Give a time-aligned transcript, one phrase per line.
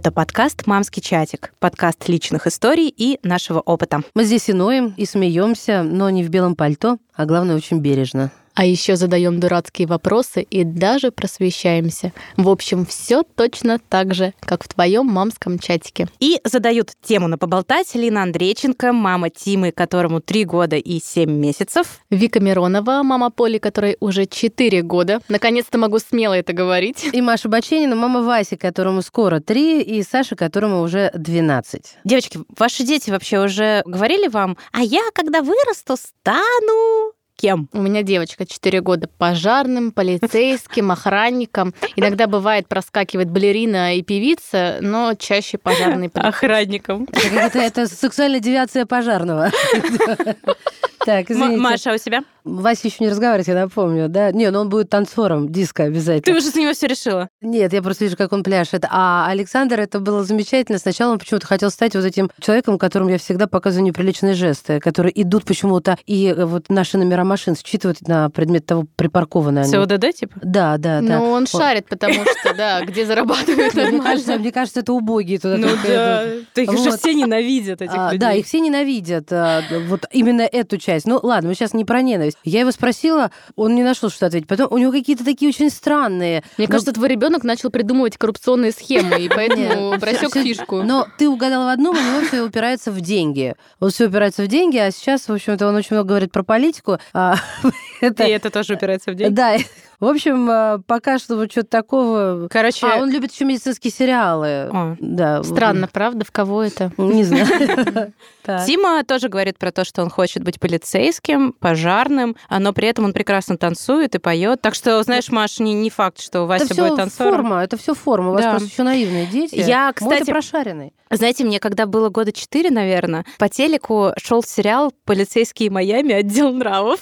[0.00, 4.00] Это подкаст «Мамский чатик», подкаст личных историй и нашего опыта.
[4.14, 8.30] Мы здесь и ноем, и смеемся, но не в белом пальто, а главное, очень бережно.
[8.60, 12.12] А еще задаем дурацкие вопросы и даже просвещаемся.
[12.36, 16.08] В общем, все точно так же, как в твоем мамском чатике.
[16.18, 22.00] И задают тему на поболтать Лина Андрейченко, мама Тимы, которому 3 года и 7 месяцев.
[22.10, 25.22] Вика Миронова, мама Поли, которой уже 4 года.
[25.30, 27.08] Наконец-то могу смело это говорить.
[27.14, 31.96] И Маша Баченина, мама Васи, которому скоро 3, и Саша, которому уже 12.
[32.04, 37.68] Девочки, ваши дети вообще уже говорили вам, а я, когда вырасту, стану кем?
[37.72, 41.74] У меня девочка 4 года пожарным, полицейским, охранником.
[41.96, 47.08] Иногда бывает проскакивает балерина и певица, но чаще пожарный Охранником.
[47.12, 49.50] Это, это сексуальная девиация пожарного.
[51.04, 51.56] Так, извините.
[51.56, 52.22] Маша, а у себя?
[52.44, 54.32] Вася еще не разговаривает, я напомню, да?
[54.32, 56.22] Не, но он будет танцором диска обязательно.
[56.22, 57.28] Ты уже с него все решила?
[57.40, 58.84] Нет, я просто вижу, как он пляшет.
[58.90, 60.78] А Александр, это было замечательно.
[60.78, 65.20] Сначала он почему-то хотел стать вот этим человеком, которому я всегда показываю неприличные жесты, которые
[65.22, 69.68] идут почему-то, и вот наши номера машин считывают на предмет того, припаркованы они.
[69.70, 70.40] СОДД, типа?
[70.42, 71.18] Да, да, да.
[71.18, 75.56] Ну, он шарит, потому что, да, где зарабатывают Мне кажется, мне кажется, это убогие туда
[75.56, 76.24] Ну да,
[76.56, 78.18] их же все ненавидят, этих А, людей.
[78.18, 79.32] Да, их все ненавидят.
[79.32, 80.89] а, Вот именно эту часть.
[81.06, 82.36] Ну, ладно, мы сейчас не про ненависть.
[82.44, 84.48] Я его спросила, он не нашел, что ответить.
[84.48, 86.42] Потом у него какие-то такие очень странные.
[86.58, 90.82] Мне Ну, кажется, твой ребенок начал придумывать коррупционные схемы, и поэтому просек фишку.
[90.82, 93.54] Но ты угадал в одном, у него все упирается в деньги.
[93.78, 96.98] Вот все упирается в деньги, а сейчас, в общем-то, он очень много говорит про политику.
[98.00, 99.34] это- И это тоже упирается в деньги.
[99.34, 99.56] Да,
[100.00, 102.48] в общем, а, пока что вот что-то такого...
[102.50, 104.68] Короче, А, он любит еще медицинские сериалы.
[104.72, 104.96] О.
[104.98, 105.42] Да.
[105.42, 106.24] Странно, правда?
[106.24, 106.90] В кого это?
[106.96, 108.12] Не знаю.
[108.66, 113.04] Тима тоже говорит про то, что он хочет быть полицейским, пожарным, а, но при этом
[113.04, 114.60] он прекрасно танцует и поет.
[114.62, 117.32] Так что, знаешь, Маш, не, не факт, что Вася Это будет все танцором.
[117.34, 118.30] форма, это все форма.
[118.30, 118.50] У вас Да.
[118.52, 119.56] просто еще наивные дети.
[119.56, 120.94] Я, кстати, прошаренный.
[121.10, 126.12] Знаете, мне когда было года четыре, наверное, по телеку шел сериал «Полицейские Майами.
[126.14, 127.00] Отдел нравов».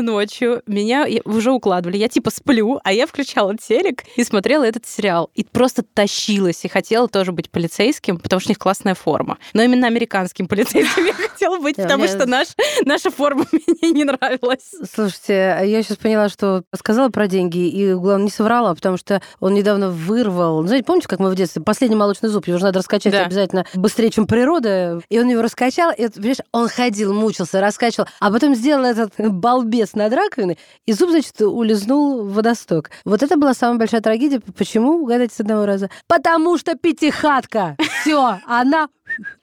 [0.00, 1.96] Поздно-поздно ночью меня уже укладывали.
[1.96, 5.30] Я типа сплю, а я включала телек и смотрела этот сериал.
[5.34, 9.38] И просто тащилась и хотела тоже быть полицейским, потому что у них классная форма.
[9.52, 12.48] Но именно американским полицейским я хотела быть, потому что наш,
[12.84, 14.74] наша форма мне не нравилась.
[14.92, 19.54] Слушайте, я сейчас поняла, что сказала про деньги, и, главное, не соврала, потому что он
[19.54, 20.62] недавно вырвал...
[20.62, 21.62] Ну, Знаете, помните, как мы в детстве?
[21.62, 25.00] Последний молочный зуб, его же надо раскачать обязательно быстрее, чем природа.
[25.08, 29.89] И он его раскачал, и, понимаешь, он ходил, мучился, раскачивал, а потом сделал этот балбес
[29.94, 32.90] над раковиной, и зуб, значит, улизнул в водосток.
[33.04, 34.40] Вот это была самая большая трагедия.
[34.40, 35.02] Почему?
[35.02, 35.90] Угадайте с одного раза.
[36.06, 37.76] Потому что пятихатка!
[38.00, 38.88] Все, она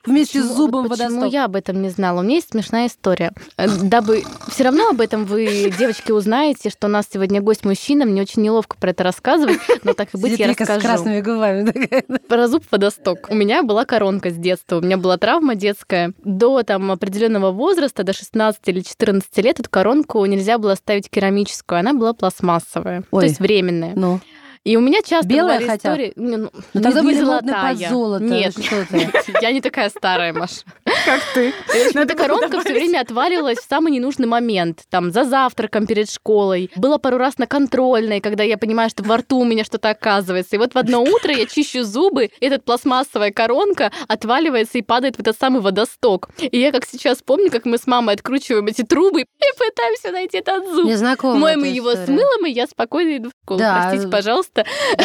[0.04, 1.32] вместе с зубом в Почему водосток.
[1.32, 2.20] я об этом не знала?
[2.20, 3.32] У меня есть смешная история.
[3.56, 8.04] Э, Дабы все равно об этом вы, девочки, узнаете, что у нас сегодня гость мужчина.
[8.04, 10.86] Мне очень неловко про это рассказывать, но так и быть, Сидит я Вика с расскажу.
[10.88, 12.18] красными губами.
[12.28, 13.26] Про зуб водосток.
[13.30, 14.76] У меня была коронка с детства.
[14.78, 16.12] У меня была травма детская.
[16.24, 21.78] До там определенного возраста, до 16 или 14 лет, эту коронку нельзя было ставить керамическую.
[21.80, 23.04] Она была пластмассовая.
[23.10, 23.20] Ой.
[23.22, 23.92] То есть временная.
[23.94, 24.20] Ну,
[24.68, 25.78] И у меня часто Белая хотя бы?
[25.78, 26.12] истории...
[26.16, 27.74] Не, ну, ну не- тогда были золотая.
[27.74, 28.24] под золото.
[28.24, 29.10] Нет, что ты.
[29.40, 30.60] я не такая старая, Маша.
[31.06, 31.54] Как ты?
[31.94, 34.82] Но эта коронка все время отваливалась в самый ненужный момент.
[34.90, 36.70] Там, за завтраком перед школой.
[36.76, 40.56] Было пару раз на контрольной, когда я понимаю, что во рту у меня что-то оказывается.
[40.56, 45.16] И вот в одно утро я чищу зубы, и эта пластмассовая коронка отваливается и падает
[45.16, 46.28] в этот самый водосток.
[46.38, 50.36] И я как сейчас помню, как мы с мамой откручиваем эти трубы и пытаемся найти
[50.36, 50.84] этот зуб.
[50.84, 51.38] Мне знакомо.
[51.38, 52.04] Моем его история.
[52.04, 53.60] с мылом, и я спокойно иду в школу.
[53.60, 53.86] Да.
[53.88, 54.57] Простите, пожалуйста.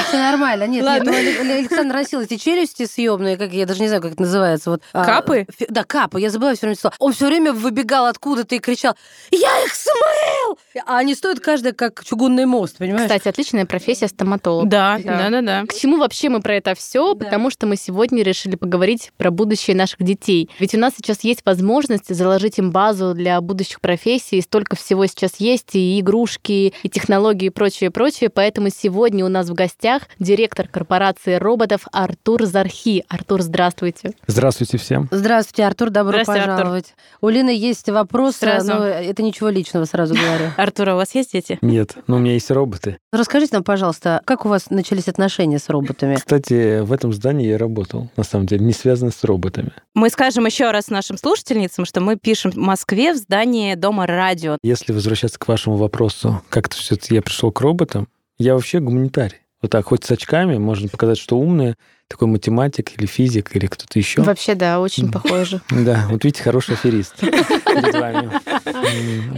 [0.07, 0.67] Все нормально.
[0.67, 1.09] Нет, Ладно.
[1.11, 4.21] нет, ну, Але- Александр носил эти челюсти съемные, как я даже не знаю, как это
[4.21, 4.71] называется.
[4.71, 5.45] Вот, а, Капы?
[5.57, 6.19] фи- да, капы.
[6.21, 6.95] Я забыла все время слово.
[6.99, 8.95] Он все время выбегал откуда-то и кричал:
[9.31, 10.57] Я их смыл!
[10.85, 13.03] А они стоят каждая как чугунный мост, понимаешь?
[13.09, 14.67] Кстати, отличная профессия стоматолог.
[14.69, 15.17] Да, Да.
[15.17, 15.65] да, да, да.
[15.67, 17.13] К чему вообще мы про это все?
[17.13, 17.25] Да.
[17.25, 20.49] Потому что мы сегодня решили поговорить про будущее наших детей.
[20.59, 24.41] Ведь у нас сейчас есть возможность заложить им базу для будущих профессий.
[24.41, 28.29] Столько всего сейчас есть, и игрушки, и технологии, и прочее, прочее.
[28.29, 33.03] Поэтому сегодня у нас в гостях директор корпорации роботов Артур Зархи.
[33.09, 34.13] Артур, здравствуйте.
[34.27, 35.09] Здравствуйте всем.
[35.11, 36.55] Здравствуйте, Артур, добро Здравствуйте, Артур.
[36.57, 36.95] пожаловать.
[37.21, 38.73] У Лины есть вопросы, Сразу.
[38.73, 40.51] но это ничего личного, сразу говорю.
[40.57, 41.57] Артур, а у вас есть дети?
[41.61, 42.97] Нет, но у меня есть роботы.
[43.11, 46.15] Расскажите нам, пожалуйста, как у вас начались отношения с роботами?
[46.15, 49.73] Кстати, в этом здании я работал, на самом деле, не связано с роботами.
[49.93, 54.57] Мы скажем еще раз нашим слушательницам, что мы пишем в Москве в здании Дома радио.
[54.63, 58.07] Если возвращаться к вашему вопросу, как то все я пришел к роботам,
[58.43, 59.37] я вообще гуманитарий.
[59.61, 61.75] Вот так, хоть с очками, можно показать, что умный,
[62.09, 64.21] такой математик или физик, или кто-то еще.
[64.21, 65.61] Вообще, да, очень похоже.
[65.71, 67.15] Да, вот видите, хороший аферист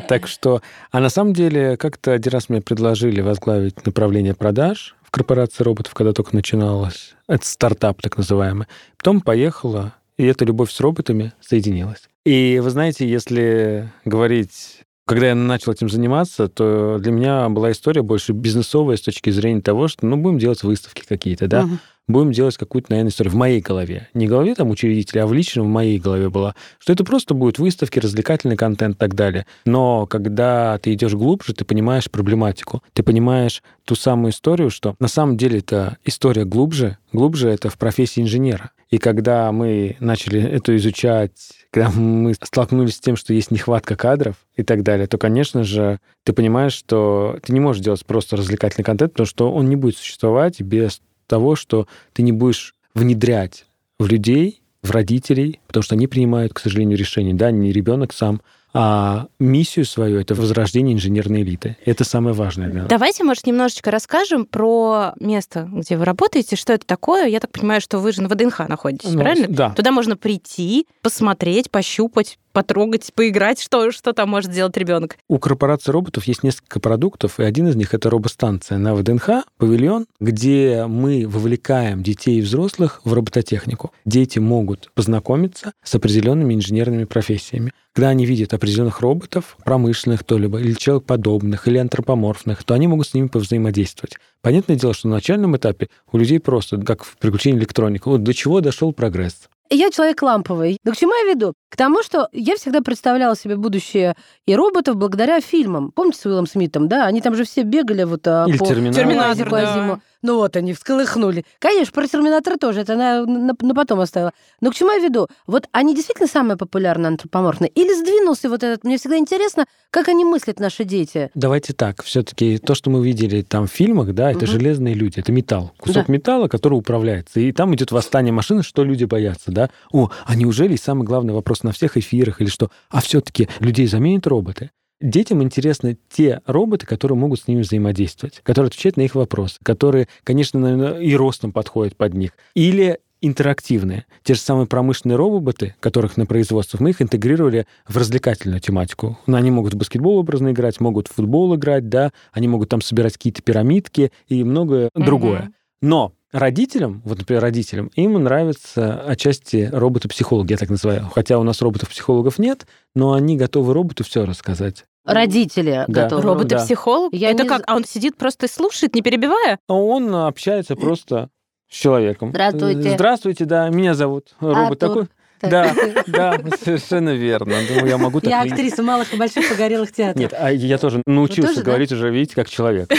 [0.08, 5.12] Так что, а на самом деле, как-то один раз мне предложили возглавить направление продаж в
[5.12, 7.14] корпорации роботов, когда только начиналась.
[7.28, 8.66] Это стартап так называемый.
[8.98, 12.10] Потом поехала, и эта любовь с роботами соединилась.
[12.26, 18.02] И вы знаете, если говорить когда я начал этим заниматься, то для меня была история
[18.02, 21.78] больше бизнесовая с точки зрения того, что ну будем делать выставки какие-то, да, угу.
[22.08, 24.10] Будем делать какую-то, наверное, историю в моей голове.
[24.14, 26.56] Не в голове там учредителя, а в личном в моей голове была.
[26.80, 29.46] Что это просто будут выставки, развлекательный контент и так далее.
[29.66, 32.84] Но когда ты идешь глубже, ты понимаешь проблематику.
[32.94, 36.98] Ты понимаешь ту самую историю, что на самом деле это история глубже.
[37.14, 38.72] Глубже это в профессии инженера.
[38.90, 41.32] И когда мы начали это изучать,
[41.72, 46.00] когда мы столкнулись с тем, что есть нехватка кадров и так далее, то, конечно же,
[46.24, 49.98] ты понимаешь, что ты не можешь делать просто развлекательный контент, потому что он не будет
[49.98, 53.66] существовать без того, что ты не будешь внедрять
[54.00, 58.42] в людей, в родителей, потому что они принимают, к сожалению, решения, да, не ребенок сам,
[58.78, 61.78] а миссию свою это возрождение инженерной элиты.
[61.86, 62.88] Это самое важное нас.
[62.90, 67.28] Давайте, может, немножечко расскажем про место, где вы работаете, что это такое.
[67.28, 69.48] Я так понимаю, что вы же на ВДНХ находитесь, ну, правильно?
[69.48, 69.70] Да.
[69.70, 75.18] Туда можно прийти, посмотреть, пощупать, потрогать, поиграть, что, что там может сделать ребенок.
[75.28, 80.06] У корпорации роботов есть несколько продуктов, и один из них это робостанция на ВДНХ, павильон,
[80.22, 83.92] где мы вовлекаем детей и взрослых в робототехнику.
[84.06, 87.74] Дети могут познакомиться с определенными инженерными профессиями.
[87.94, 93.08] Когда они видят определенных роботов, промышленных то либо, или человекоподобных, или антропоморфных, то они могут
[93.08, 94.18] с ними повзаимодействовать.
[94.42, 98.34] Понятное дело, что на начальном этапе у людей просто, как в приключении электроника, вот до
[98.34, 99.50] чего дошел прогресс.
[99.70, 100.78] Я человек ламповый.
[100.84, 101.54] Но к чему я веду?
[101.70, 104.16] К тому, что я всегда представляла себе будущее
[104.46, 105.92] и роботов благодаря фильмам.
[105.92, 107.06] Помните с Уиллом Смитом, да?
[107.06, 110.00] Они там же все бегали вот а, Или по Терминатор, Терминатор да.
[110.26, 111.46] Ну вот они всколыхнули.
[111.60, 114.32] Конечно, про Терминатор тоже, это на, на, на потом оставила.
[114.60, 115.28] Но к чему я веду?
[115.46, 117.70] Вот они действительно самые популярные антропоморфные?
[117.70, 118.84] Или сдвинулся вот этот?
[118.84, 121.30] Мне всегда интересно, как они мыслят, наши дети.
[121.36, 122.02] Давайте так.
[122.02, 124.48] все таки то, что мы видели там в фильмах, да, это угу.
[124.48, 125.74] железные люди, это металл.
[125.78, 126.14] Кусок да.
[126.14, 127.40] металла, который управляется.
[127.40, 129.70] И там идет восстание машины, что люди боятся, да?
[129.92, 132.72] О, а неужели самый главный вопрос на всех эфирах или что?
[132.90, 134.72] А все таки людей заменят роботы?
[135.02, 140.08] Детям интересны те роботы, которые могут с ними взаимодействовать, которые отвечают на их вопросы, которые,
[140.24, 142.32] конечно, наверное, и ростом подходят под них.
[142.54, 144.06] Или интерактивные.
[144.24, 149.18] Те же самые промышленные роботы, которых на производствах, мы их интегрировали в развлекательную тематику.
[149.26, 152.82] Ну, они могут в баскетбол образно играть, могут в футбол играть, да, они могут там
[152.82, 155.06] собирать какие-то пирамидки и многое mm-hmm.
[155.06, 155.52] другое.
[155.82, 161.10] Но родителям, вот, например, родителям, им нравятся отчасти роботы-психологи, я так называю.
[161.14, 164.86] Хотя у нас роботов-психологов нет, но они готовы роботу все рассказать.
[165.06, 166.04] Родители да.
[166.04, 166.24] готовы.
[166.24, 167.14] Робот-психолог?
[167.14, 167.50] Я Это не...
[167.50, 167.64] как?
[167.68, 169.60] А он сидит просто и слушает, не перебивая?
[169.68, 171.30] А он общается просто
[171.70, 172.30] с человеком.
[172.30, 172.92] Здравствуйте.
[172.96, 175.08] Здравствуйте, да, меня зовут робот а такой.
[175.50, 175.76] Да,
[176.08, 177.56] да, совершенно верно.
[177.68, 178.30] Думаю, я могу так...
[178.30, 180.20] Я актриса малых и больших погорелых театров.
[180.20, 182.90] Нет, а я тоже научился говорить уже, видите, как человек.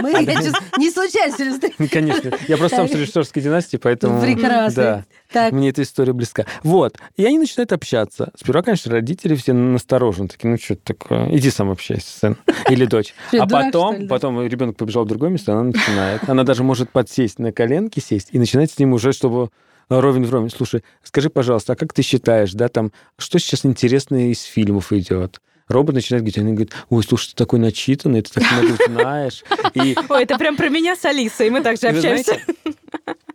[0.00, 0.12] мы
[0.78, 1.34] не случайно
[1.90, 2.32] Конечно.
[2.48, 4.20] Я просто сам с режиссерской династии, поэтому...
[4.20, 5.04] Прекрасно.
[5.34, 5.52] Так.
[5.52, 6.46] Мне эта история близка.
[6.62, 6.96] Вот.
[7.16, 8.30] И они начинают общаться.
[8.36, 10.28] Сперва, конечно, родители все насторожены.
[10.28, 11.28] Такие, ну что такое?
[11.36, 12.36] Иди сам общайся, сын.
[12.68, 13.14] Или дочь.
[13.44, 16.28] А потом, потом ребенок побежал в другое место, она начинает.
[16.28, 19.50] Она даже может подсесть на коленки, сесть и начинать с ним уже, чтобы
[19.88, 20.50] ровень в ровень.
[20.50, 25.40] Слушай, скажи, пожалуйста, а как ты считаешь, да, там, что сейчас интересное из фильмов идет?
[25.68, 29.44] Робот начинает говорить, они говорят, ой, слушай, ты такой начитанный, ты так много знаешь.
[29.72, 29.96] И...
[30.10, 32.38] Ой, это прям про меня с Алисой, мы также общаемся.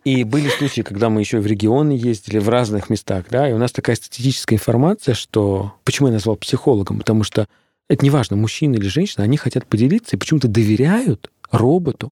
[0.04, 3.58] И были случаи, когда мы еще в регионы ездили, в разных местах, да, и у
[3.58, 5.74] нас такая статистическая информация, что...
[5.84, 6.98] Почему я назвал психологом?
[6.98, 7.48] Потому что
[7.88, 12.10] это неважно, мужчина или женщина, они хотят поделиться и почему-то доверяют роботу,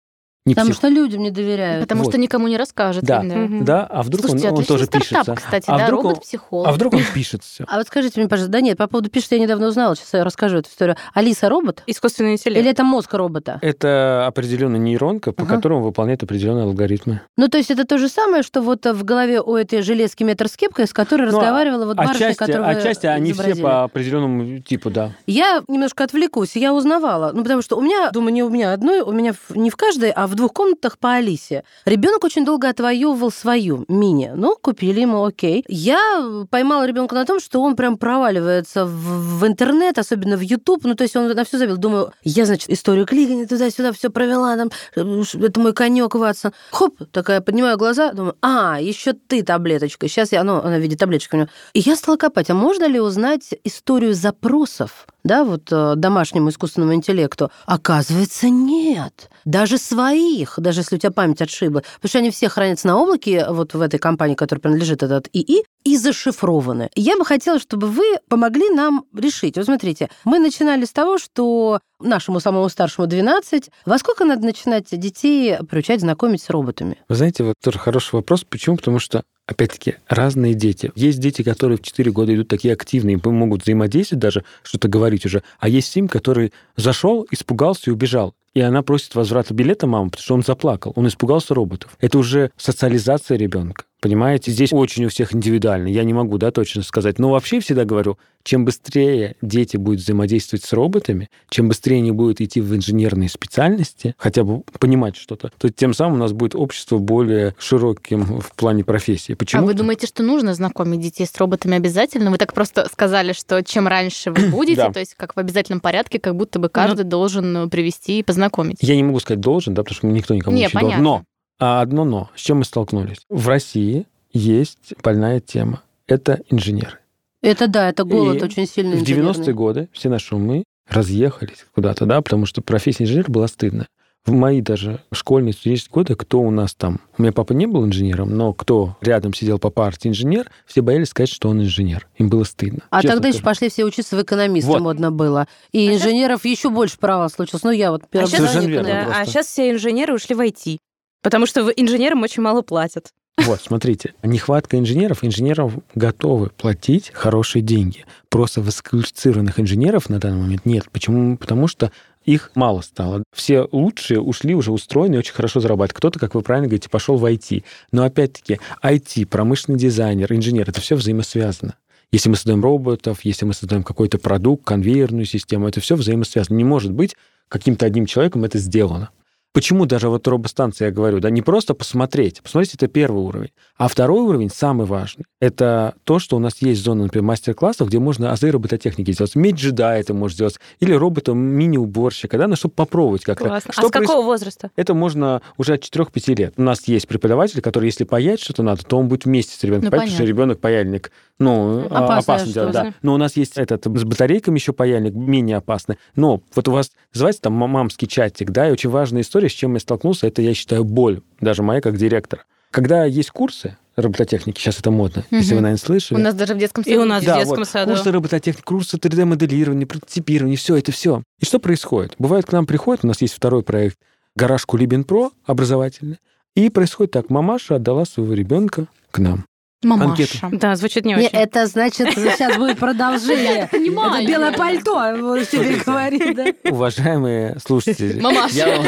[0.46, 0.78] не Потому псих...
[0.78, 1.82] что людям не доверяют.
[1.82, 2.12] Потому вот.
[2.12, 3.02] что никому не расскажет.
[3.02, 3.46] Да, да.
[3.60, 3.86] да.
[3.86, 5.34] а вдруг Слушайте, он, он тоже стартап, пишется.
[5.34, 6.68] кстати, а да, вдруг робот-психолог.
[6.68, 7.64] А вдруг он пишет все.
[7.66, 10.22] А вот скажите мне, пожалуйста, да нет, по поводу пишет, я недавно узнала, сейчас я
[10.22, 10.96] расскажу эту историю.
[11.14, 11.82] Алиса робот?
[11.88, 12.60] Искусственный интеллект.
[12.60, 13.58] Или это мозг робота?
[13.60, 15.56] Это определенная нейронка, по ага.
[15.56, 17.22] которому выполняет определенные алгоритмы.
[17.36, 20.48] Ну, то есть это то же самое, что вот в голове у этой железки метр
[20.48, 24.60] с кепкой, с которой ну, разговаривала вот барышня, отчасти, которую Отчасти они все по определенному
[24.60, 25.10] типу, да.
[25.26, 29.00] Я немножко отвлекусь, я узнавала, ну, потому что у меня, думаю, не у меня одной,
[29.00, 31.64] у меня не в каждой, а в двух комнатах по Алисе.
[31.84, 34.32] Ребенок очень долго отвоевывал свою мини.
[34.34, 35.64] Ну, купили ему, окей.
[35.68, 40.84] Я поймала ребенка на том, что он прям проваливается в, в интернет, особенно в YouTube.
[40.84, 41.76] Ну, то есть он на все забил.
[41.76, 46.52] Думаю, я, значит, историю кликания туда-сюда все провела, там, это мой конек, Ватсон.
[46.70, 50.08] Хоп, такая, поднимаю глаза, думаю, а, еще ты таблеточка.
[50.08, 51.48] Сейчас я, ну, она в виде таблеточки у него.
[51.72, 56.94] И я стала копать, а можно ли узнать историю запросов да, вот э, домашнему искусственному
[56.94, 57.50] интеллекту?
[57.66, 59.28] Оказывается, нет.
[59.46, 61.84] Даже своих, даже если у тебя память отшибла.
[61.94, 65.64] Потому что они все хранятся на облаке, вот в этой компании, которая принадлежит этот ИИ,
[65.86, 66.90] и зашифрованы.
[66.96, 69.56] Я бы хотела, чтобы вы помогли нам решить.
[69.56, 73.70] Вот смотрите, мы начинали с того, что нашему самому старшему 12.
[73.84, 76.98] Во сколько надо начинать детей приучать знакомить с роботами?
[77.08, 78.42] Вы знаете, вот тоже хороший вопрос.
[78.42, 78.76] Почему?
[78.76, 80.90] Потому что опять-таки, разные дети.
[80.96, 85.44] Есть дети, которые в 4 года идут такие активные, могут взаимодействовать даже, что-то говорить уже.
[85.60, 90.22] А есть Сим, который зашел, испугался и убежал и она просит возврата билета мамы, потому
[90.22, 91.94] что он заплакал, он испугался роботов.
[92.00, 93.84] Это уже социализация ребенка.
[94.00, 95.88] Понимаете, здесь очень у всех индивидуально.
[95.88, 97.18] Я не могу, да, точно сказать.
[97.18, 102.40] Но вообще всегда говорю, чем быстрее дети будут взаимодействовать с роботами, чем быстрее они будут
[102.40, 106.98] идти в инженерные специальности, хотя бы понимать что-то, то тем самым у нас будет общество
[106.98, 109.32] более широким в плане профессии.
[109.32, 109.62] Почему?
[109.62, 112.30] А вы думаете, что нужно знакомить детей с роботами обязательно?
[112.30, 116.20] Вы так просто сказали, что чем раньше вы будете, то есть как в обязательном порядке,
[116.20, 118.76] как будто бы каждый должен привести и познакомить.
[118.80, 121.02] Я не могу сказать должен, да, потому что никто никому не должен.
[121.02, 121.24] Но
[121.58, 122.30] а одно но.
[122.34, 123.18] С чем мы столкнулись?
[123.28, 125.82] В России есть больная тема.
[126.06, 126.98] Это инженеры.
[127.42, 128.96] Это да, это голод и очень сильный.
[128.96, 133.86] В 90-е годы все наши умы разъехались куда-то, да, потому что профессия инженера была стыдна.
[134.24, 137.00] В мои даже школьные студенческие годы, кто у нас там...
[137.16, 141.10] У меня папа не был инженером, но кто рядом сидел по партии инженер, все боялись
[141.10, 142.08] сказать, что он инженер.
[142.16, 142.80] Им было стыдно.
[142.90, 144.80] А тогда еще пошли все учиться в экономисты, вот.
[144.80, 145.46] модно было.
[145.70, 146.58] И а инженеров сейчас...
[146.58, 147.62] еще больше права случилось.
[147.62, 150.78] Ну, я вот первый а сейчас, верно, да, а сейчас все инженеры ушли в IT.
[151.26, 153.12] Потому что инженерам очень мало платят.
[153.36, 158.04] Вот, смотрите, нехватка инженеров, инженеров готовы платить хорошие деньги.
[158.28, 160.84] Просто высококвалифицированных инженеров на данный момент нет.
[160.92, 161.36] Почему?
[161.36, 161.90] Потому что
[162.24, 163.24] их мало стало.
[163.34, 165.96] Все лучшие ушли уже устроены и очень хорошо зарабатывать.
[165.96, 167.64] Кто-то, как вы правильно говорите, пошел в IT.
[167.90, 171.74] Но опять-таки, IT, промышленный дизайнер, инженер, это все взаимосвязано.
[172.12, 176.56] Если мы создаем роботов, если мы создаем какой-то продукт, конвейерную систему, это все взаимосвязано.
[176.56, 177.16] Не может быть
[177.48, 179.10] каким-то одним человеком это сделано.
[179.56, 182.42] Почему даже вот робостанция, я говорю, да, не просто посмотреть.
[182.42, 183.52] Посмотреть, это первый уровень.
[183.78, 187.98] А второй уровень, самый важный, это то, что у нас есть зона, например, мастер-классов, где
[187.98, 189.34] можно азы робототехники сделать.
[189.34, 190.60] Медь джедай это может сделать.
[190.80, 193.46] Или робота мини-уборщика, да, ну, чтобы попробовать как-то.
[193.46, 193.72] Классно.
[193.72, 194.06] Что а с проис...
[194.06, 194.70] какого возраста?
[194.76, 196.52] Это можно уже от 4-5 лет.
[196.58, 199.86] У нас есть преподаватель, который, если паять что-то надо, то он будет вместе с ребенком.
[199.86, 202.94] Ну, потому что ребенок паяльник, ну, Опасное опасно делать, да.
[203.00, 205.96] Но у нас есть этот с батарейками еще паяльник, менее опасный.
[206.14, 209.74] Но вот у вас называется там мамский чатик, да, и очень важная история, с чем
[209.74, 212.44] я столкнулся, это, я считаю, боль, даже моя как директора.
[212.70, 215.36] Когда есть курсы, робототехники, сейчас это модно, угу.
[215.36, 216.18] если вы, наверное, слышали.
[216.18, 216.94] У нас даже в детском саду.
[216.94, 217.92] И у нас да, в детском вот, саду.
[217.92, 221.22] Курсы робототехники, курсы 3D-моделирования, прототипирования, все это все.
[221.40, 222.14] И что происходит?
[222.18, 223.98] Бывает, к нам приходит, у нас есть второй проект
[224.34, 226.18] «Гараж Кулибин Про» образовательный,
[226.54, 229.46] и происходит так, мамаша отдала своего ребенка к нам.
[229.86, 230.10] Мамаша.
[230.10, 230.58] Анкету.
[230.58, 231.28] Да, звучит не, очень.
[231.28, 233.58] Это значит, сейчас будет продолжение.
[233.60, 234.22] Я понимаю.
[234.22, 236.70] Это белое пальто, теперь говорить, да?
[236.70, 238.20] Уважаемые слушатели.
[238.20, 238.82] Мамаша.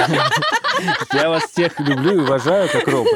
[1.12, 3.12] Я вас всех люблю и уважаю как робот.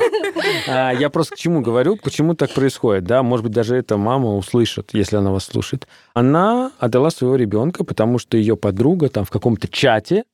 [0.68, 3.22] А, я просто к чему говорю, почему так происходит, да?
[3.22, 5.86] Может быть, даже эта мама услышит, если она вас слушает.
[6.14, 10.24] Она отдала своего ребенка, потому что ее подруга там в каком-то чате,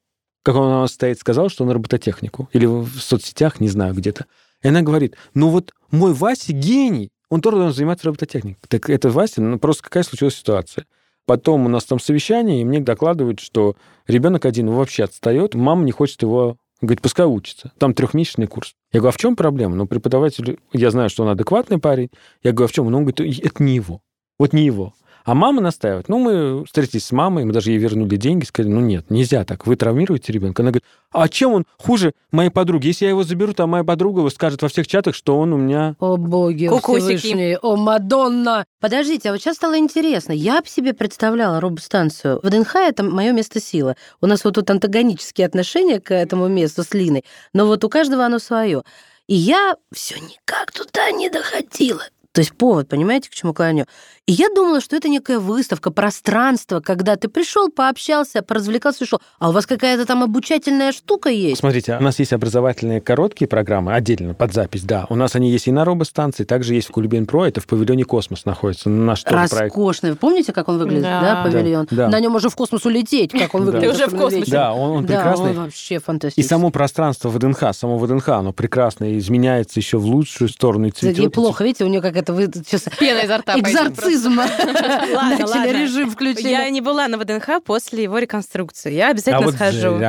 [0.42, 2.48] как он стоит, сказал, что он робототехнику.
[2.52, 4.26] Или в соцсетях, не знаю, где-то.
[4.62, 8.62] И она говорит, ну вот мой Вася гений, он тоже должен заниматься робототехникой.
[8.68, 10.86] Так это Вася, ну просто какая случилась ситуация?
[11.26, 15.92] Потом у нас там совещание, и мне докладывают, что ребенок один вообще отстает, мама не
[15.92, 17.72] хочет его Говорит, пускай учится.
[17.78, 18.74] Там трехмесячный курс.
[18.92, 19.74] Я говорю, а в чем проблема?
[19.74, 22.10] Ну, преподаватель, я знаю, что он адекватный парень.
[22.42, 22.88] Я говорю, а в чем?
[22.88, 24.00] Ну, он говорит, это не его.
[24.38, 24.94] Вот не его.
[25.28, 26.08] А мама настаивает.
[26.08, 29.66] Ну, мы встретились с мамой, мы даже ей вернули деньги, сказали, ну нет, нельзя так,
[29.66, 30.62] вы травмируете ребенка.
[30.62, 32.86] Она говорит, а чем он хуже моей подруги?
[32.86, 35.96] Если я его заберу, то моя подруга скажет во всех чатах, что он у меня...
[35.98, 37.58] О, боги Кукусики.
[37.60, 38.64] О, Мадонна!
[38.80, 40.32] Подождите, а вот сейчас стало интересно.
[40.32, 42.40] Я бы себе представляла робостанцию.
[42.42, 43.96] В ДНХ это мое место силы.
[44.22, 48.24] У нас вот тут антагонические отношения к этому месту с Линой, но вот у каждого
[48.24, 48.82] оно свое.
[49.26, 52.02] И я все никак туда не доходила.
[52.38, 53.86] То есть повод, понимаете, к чему клоню?
[54.26, 59.20] И я думала, что это некая выставка, пространство, когда ты пришел, пообщался, поразвлекался, ушел.
[59.40, 61.58] А у вас какая-то там обучательная штука есть?
[61.58, 65.06] Смотрите, у нас есть образовательные короткие программы, отдельно, под запись, да.
[65.08, 68.04] У нас они есть и на робостанции, также есть в Кулибин Про, это в павильоне
[68.04, 69.54] Космос находится, наш проект.
[69.54, 70.10] Роскошный.
[70.10, 71.88] Вы помните, как он выглядит, да, да павильон?
[71.90, 72.08] Да.
[72.08, 73.88] На нем уже в космос улететь, как он выглядит.
[73.88, 74.52] Ты уже в космосе.
[74.52, 75.54] Да, он, прекрасный.
[75.54, 76.44] Да, он вообще фантастический.
[76.44, 81.24] И само пространство ВДНХ, само ВДНХ, оно прекрасное, изменяется еще в лучшую сторону и цветет.
[81.24, 82.84] Неплохо, видите, у нее как это вы сейчас...
[82.98, 84.38] Пена изо рта Экзорцизм.
[84.38, 85.72] Ладно, ладно.
[85.72, 86.48] режим включили.
[86.48, 88.92] Я не была на ВДНХ после его реконструкции.
[88.92, 90.00] Я обязательно а схожу.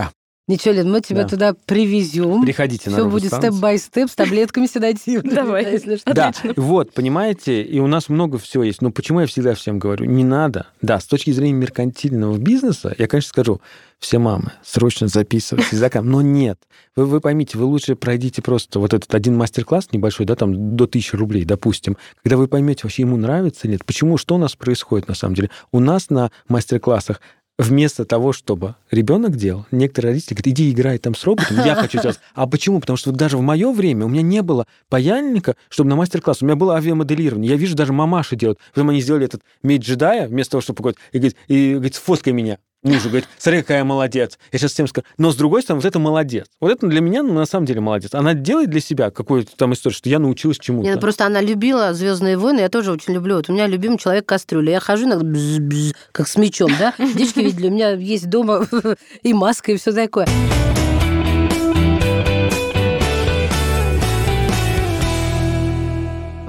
[0.50, 1.30] Ничего, Лен, мы тебя Да.
[1.30, 2.42] туда привезем.
[2.42, 5.36] Приходите на Все будет степ-бай-степ с таблетками седативными.
[5.36, 5.64] Давай.
[5.64, 6.12] да, если что.
[6.12, 8.82] Да, вот, понимаете, и у нас много всего есть.
[8.82, 10.66] Но почему я всегда всем говорю, не надо.
[10.82, 13.62] Да, с точки зрения меркантильного бизнеса, я, конечно, скажу,
[14.00, 16.58] все мамы, срочно записывайтесь за но нет.
[16.96, 20.88] Вы, вы поймите, вы лучше пройдите просто вот этот один мастер-класс небольшой, да, там до
[20.88, 24.56] тысячи рублей, допустим, когда вы поймете, вообще ему нравится или нет, почему, что у нас
[24.56, 25.50] происходит на самом деле.
[25.72, 27.22] У нас на мастер-классах
[27.60, 31.98] вместо того, чтобы ребенок делал, некоторые родители говорят, иди играй там с роботом, я хочу
[32.02, 32.20] сейчас.
[32.34, 32.80] А почему?
[32.80, 36.42] Потому что вот даже в мое время у меня не было паяльника, чтобы на мастер-класс.
[36.42, 37.52] У меня было авиамоделирование.
[37.52, 38.60] Я вижу, даже мамаши делают.
[38.74, 42.58] Потом они сделали этот меч джедая, вместо того, чтобы и говорит, и, говорит сфоткай меня.
[42.82, 44.40] Мужу говорит, смотри, какая молодец.
[44.54, 45.06] Я сейчас всем скажу.
[45.18, 46.48] Но с другой стороны, вот это молодец.
[46.62, 48.14] Вот это для меня, ну, на самом деле, молодец.
[48.14, 50.86] Она делает для себя какую-то там историю, что я научилась чему-то.
[50.86, 53.36] Нет, ну просто она любила Звездные войны, я тоже очень люблю.
[53.36, 54.74] Вот у меня любимый человек кастрюля.
[54.74, 56.94] Я хожу иногда бз-бз, как с мечом, да?
[56.98, 58.66] Девочки видели, у меня есть дома
[59.24, 60.28] и маска, и все такое.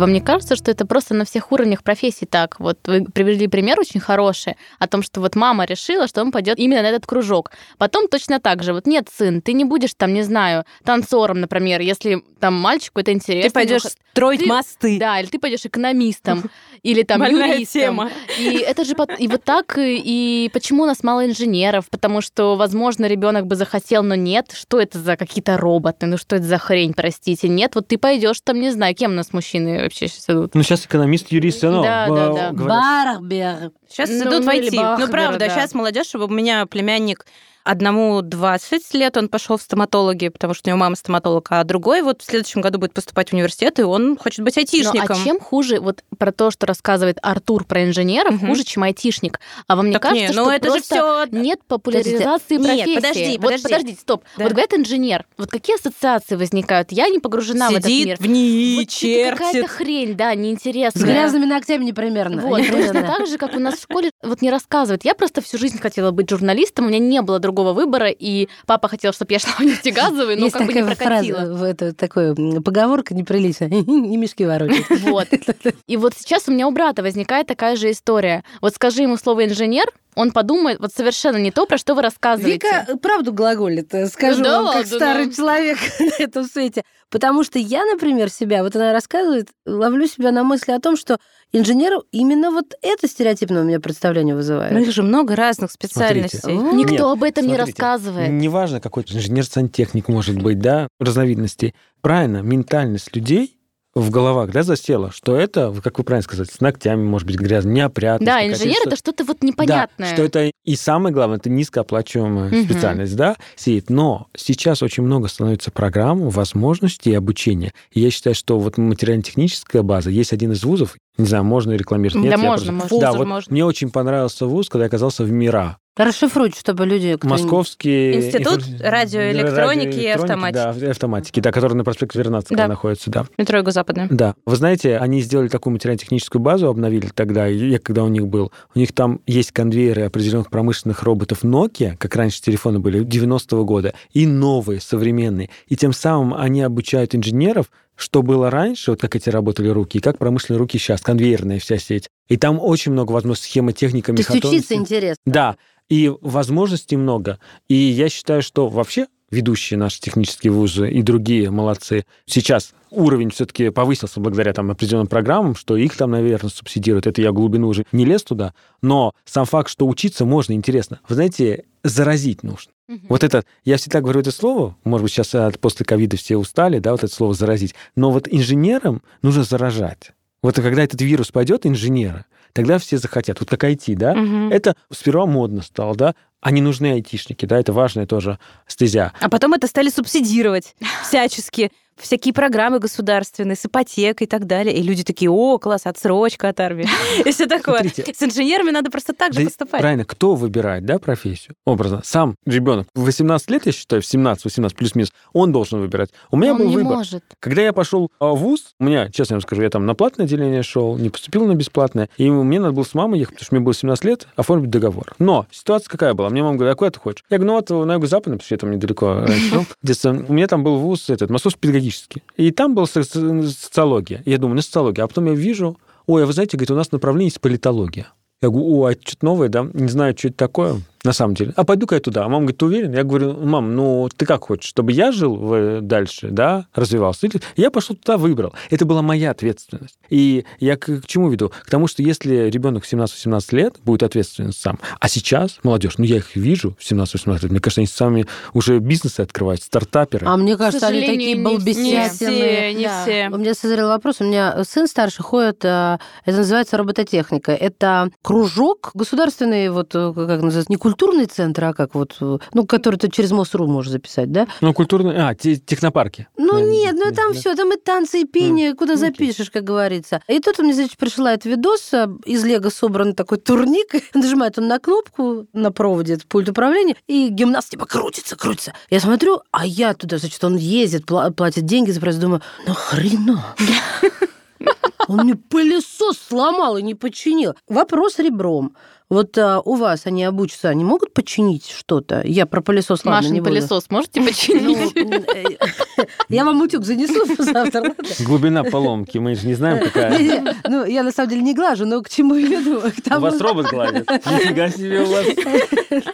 [0.00, 2.58] Вам не кажется, что это просто на всех уровнях профессий так?
[2.58, 6.58] Вот вы привели пример очень хороший о том, что вот мама решила, что он пойдет
[6.58, 7.50] именно на этот кружок.
[7.76, 8.72] Потом точно так же.
[8.72, 13.12] Вот нет, сын, ты не будешь там, не знаю, танцором, например, если там мальчику это
[13.12, 13.50] интересно.
[13.50, 14.98] Ты пойдешь ну, строить ты- мосты.
[14.98, 16.44] Да, или ты пойдешь экономистом,
[16.82, 17.66] или там юристом.
[17.66, 18.10] тема.
[18.38, 21.90] И это же и вот так и почему у нас мало инженеров?
[21.90, 24.52] Потому что, возможно, ребенок бы захотел, но нет.
[24.54, 26.06] Что это за какие-то роботы?
[26.06, 27.48] Ну что это за хрень, простите?
[27.48, 30.54] Нет, вот ты пойдешь там, не знаю, кем у нас мужчины вообще сейчас идут.
[30.54, 32.52] Ну, сейчас экономист, юрист, все равно Да, да, да.
[32.52, 33.72] говорят, Барбер.
[33.88, 34.76] Сейчас Ну, идут ну, в или IT.
[34.76, 35.48] Ну, Бахбер, правда, да.
[35.48, 37.26] сейчас молодежь, у меня племянник
[37.64, 42.02] одному 20 лет, он пошел в стоматологи, потому что у него мама стоматолог, а другой
[42.02, 45.16] вот в следующем году будет поступать в университет, и он хочет быть Ну, айтишником.
[45.20, 48.48] а чем хуже, вот про то, что рассказывает Артур про инженеров, Мгм.
[48.48, 49.40] хуже, чем айтишник?
[49.66, 52.66] А вам не Так кажется, не, что ну это же просто все нет популяризации Нет,
[52.66, 52.94] профессии?
[52.94, 53.62] подожди, вот подожди.
[53.64, 54.24] подождите, стоп.
[54.36, 54.44] Да.
[54.44, 55.24] Вот говорят инженер.
[55.38, 56.92] Вот какие ассоциации возникают?
[56.92, 58.16] Я не погружена в этот сидит мир.
[58.18, 59.70] в ней, Вот что-то какая-то чертит.
[59.70, 61.02] хрень, да, неинтересная.
[61.02, 62.42] С грязными ногтями непримерно.
[62.42, 63.06] Вот, точно Непременно.
[63.06, 65.04] так же, как у нас в школе, вот не рассказывают.
[65.04, 68.88] Я просто всю жизнь хотела быть журналистом, у меня не было другого выбора, и папа
[68.88, 71.38] хотел, чтобы я шла в нефтегазовый, но Есть как бы не такая прокатило.
[71.38, 73.68] фраза, в это, такое, м, поговорка неприличная.
[73.86, 74.84] Не мешки ворочать.
[75.02, 75.28] Вот.
[75.86, 78.44] И вот сейчас у меня у брата возникает такая же история.
[78.60, 82.54] Вот скажи ему слово инженер, он подумает вот совершенно не то, про что вы рассказываете.
[82.54, 85.32] Вика правду глаголит, э, скажу Да вам, как ладно, старый ну.
[85.32, 86.82] человек на этом свете.
[87.10, 91.18] Потому что я, например, себя, вот она рассказывает, ловлю себя на мысли о том, что
[91.52, 94.78] инженеру именно вот это стереотипное у меня представление Ну, вызывает.
[94.80, 96.38] их же много разных специальностей.
[96.38, 96.76] Смотрите.
[96.76, 98.30] Никто Нет, об этом не смотрите, рассказывает.
[98.30, 101.74] Неважно, какой инженер-сантехник может быть, да, разновидностей.
[102.00, 103.56] Правильно, ментальность людей
[104.00, 107.70] в головах, да, засела, что это, как вы правильно сказали, с ногтями, может быть, грязно,
[107.70, 108.26] неопрятность.
[108.26, 110.08] Да, инженер что- это что-то вот непонятное.
[110.10, 112.64] Да, что это и самое главное, это низкооплачиваемая Мгм.
[112.64, 113.90] специальность, да, сидит.
[113.90, 117.72] Но сейчас очень много становится программ, возможностей обучения.
[117.92, 122.22] И я считаю, что вот материально-техническая база, есть один из вузов, не знаю, можно рекламировать,
[122.24, 122.34] нет?
[122.36, 123.00] Да я можно, просто- можно.
[123.12, 123.52] Да, вот можно.
[123.52, 125.76] мне очень понравился вуз, когда я оказался в МИРА.
[125.96, 127.16] Расшифруйте, чтобы люди...
[127.16, 128.14] кто Московский...
[128.14, 130.54] Институт инфо- радиоэлектроники и автоматики.
[130.80, 132.68] Да, автоматики, да, который на проспекте Вернадского Да.
[132.68, 133.26] находится, да.
[133.36, 134.08] Метро Юго-Западное.
[134.10, 134.34] Да.
[134.46, 138.50] Вы знаете, они сделали такую материально-техническую базу, обновили тогда, я когда у них был.
[138.74, 143.92] У них там есть конвейеры определенных промышленных роботов Nokia, как раньше телефоны были, 90-го года,
[144.12, 145.50] и новые, современные.
[145.66, 147.66] И тем самым они обучают инженеров,
[148.00, 151.78] что было раньше, вот как эти работали руки, и как промышленные руки сейчас, конвейерная вся
[151.78, 152.08] сеть.
[152.28, 155.22] И там очень много возможностей, схема, техника, То есть учиться интересно.
[155.24, 155.56] Да,
[155.88, 157.38] и возможностей много.
[157.68, 162.04] И я считаю, что вообще ведущие наши технические вузы и другие молодцы.
[162.26, 167.06] Сейчас уровень все-таки повысился благодаря там определенным программам, что их там, наверное, субсидируют.
[167.06, 168.54] Это я глубину уже не лез туда.
[168.82, 171.00] Но сам факт, что учиться можно, интересно.
[171.08, 172.72] Вы знаете, заразить нужно.
[173.08, 176.78] Вот это, я всегда говорю это слово, может быть, сейчас от- после ковида все устали,
[176.80, 180.12] да, вот это слово заразить, но вот инженерам нужно заражать.
[180.42, 183.38] Вот когда этот вирус пойдет, инженера, тогда все захотят.
[183.40, 184.14] Вот как IT, да?
[184.14, 184.50] Мгм.
[184.50, 186.14] Это сперва модно стало, да?
[186.40, 189.12] Они нужны айтишники, да, это важная тоже стезя.
[189.20, 190.74] А потом это стали субсидировать
[191.04, 191.70] всячески.
[192.00, 194.74] Всякие программы государственные с ипотекой и так далее.
[194.74, 196.86] И люди такие, о, класс, отсрочка от армии.
[197.24, 197.80] И все такое.
[197.80, 198.14] Смотрите.
[198.14, 199.80] С инженерами надо просто так же поступать.
[199.80, 201.54] Правильно, кто выбирает, да, профессию?
[201.64, 202.00] Образно.
[202.04, 206.10] Сам ребенок в 18 лет, я считаю, в 17-18 плюс-минус, он должен выбирать.
[206.30, 206.96] У меня Он был не выбор.
[206.96, 207.24] может.
[207.38, 210.26] Когда я пошел а, в ВУЗ, у меня, честно вам скажу, я там на платное
[210.26, 213.54] отделение шел, не поступил на бесплатное, и мне надо было с мамой ехать, потому что
[213.54, 215.14] мне было 17 лет, оформить договор.
[215.18, 216.30] Но ситуация какая была?
[216.30, 217.24] Мне мама говорит, а куда ты хочешь?
[217.30, 219.66] Я говорю, ну вот на юго-западный, потому что я там недалеко раньше жил.
[219.82, 220.10] Детство.
[220.28, 221.89] У меня там был вуз этот, Московский педагогический.
[222.36, 224.22] И там была со- со- социология.
[224.26, 225.04] Я думаю, ну социология.
[225.04, 228.08] А потом я вижу, ой, а вы знаете, говорит, у нас направление есть политология.
[228.42, 229.68] Я говорю, о, а что-то новое, да?
[229.72, 230.80] Не знаю, что это такое.
[231.04, 231.52] На самом деле.
[231.56, 232.24] А пойду-ка я туда.
[232.24, 232.92] А мама говорит, ты уверен?
[232.92, 237.26] Я говорю, мам, ну ты как хочешь, чтобы я жил в- дальше, да, развивался?
[237.26, 238.52] Или- Я пошел туда, выбрал.
[238.70, 239.98] Это была моя ответственность.
[240.10, 241.48] И я к, к чему веду?
[241.64, 246.04] К тому, что если ребенок в 17-18 лет будет ответственен сам, а сейчас молодежь, ну
[246.04, 250.26] я их вижу в 17-18 лет, мне кажется, они сами уже бизнесы открывают, стартаперы.
[250.26, 252.08] А мне кажется, они такие не Не балбесятины.
[252.08, 253.02] все, не Да.
[253.02, 253.28] все.
[253.32, 254.16] У меня созрел вопрос.
[254.20, 257.52] У меня сын старший ходит, э, это называется робототехника.
[257.52, 262.66] Это кружок государственный, вот э, как называется, не культурный центр, а как вот, э, ну,
[262.66, 264.48] который ты через МОСРУ можешь записать, да?
[264.60, 265.16] Ну, культурные...
[265.22, 266.26] А, те- технопарки.
[266.36, 267.38] Ну Да, нет, ну там да.
[267.38, 269.06] все, там и танцы, и пение, куда окей.
[269.06, 270.20] запишешь, как говорится.
[270.26, 271.92] И тут он мне, значит, присылает видос,
[272.24, 277.28] из Лего собран такой турник, нажимает он на кнопку на проводе, это пульт управления, и
[277.28, 278.74] гимнаст типа крутится, крутится.
[278.90, 283.44] Я смотрю, а я туда, значит, он ездит, пла- платит деньги за проезд, думаю, нахрена?
[285.08, 287.54] Он мне пылесос сломал и не починил.
[287.68, 288.76] Вопрос ребром.
[289.10, 292.22] Вот а, у вас они обучатся, они могут починить что-то?
[292.24, 293.50] Я про пылесос, ладно, Маша, не буду.
[293.50, 294.96] пылесос можете Ну, починить?
[294.96, 297.94] э, Я вам утюг занесу завтра.
[298.20, 300.16] Глубина поломки, мы же не знаем, какая.
[300.16, 302.80] Не-не, Ну, я на самом деле не глажу, но к чему я веду?
[303.16, 304.08] У вас робот гладит.
[304.26, 305.26] Нифига себе у вас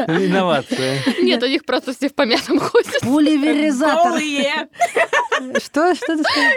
[0.08, 0.98] инновация.
[1.20, 3.00] Нет, у них просто все в помятом ходят.
[3.02, 4.18] Пульверизатор.
[5.62, 5.94] Что?
[5.94, 6.50] Что ты сказал?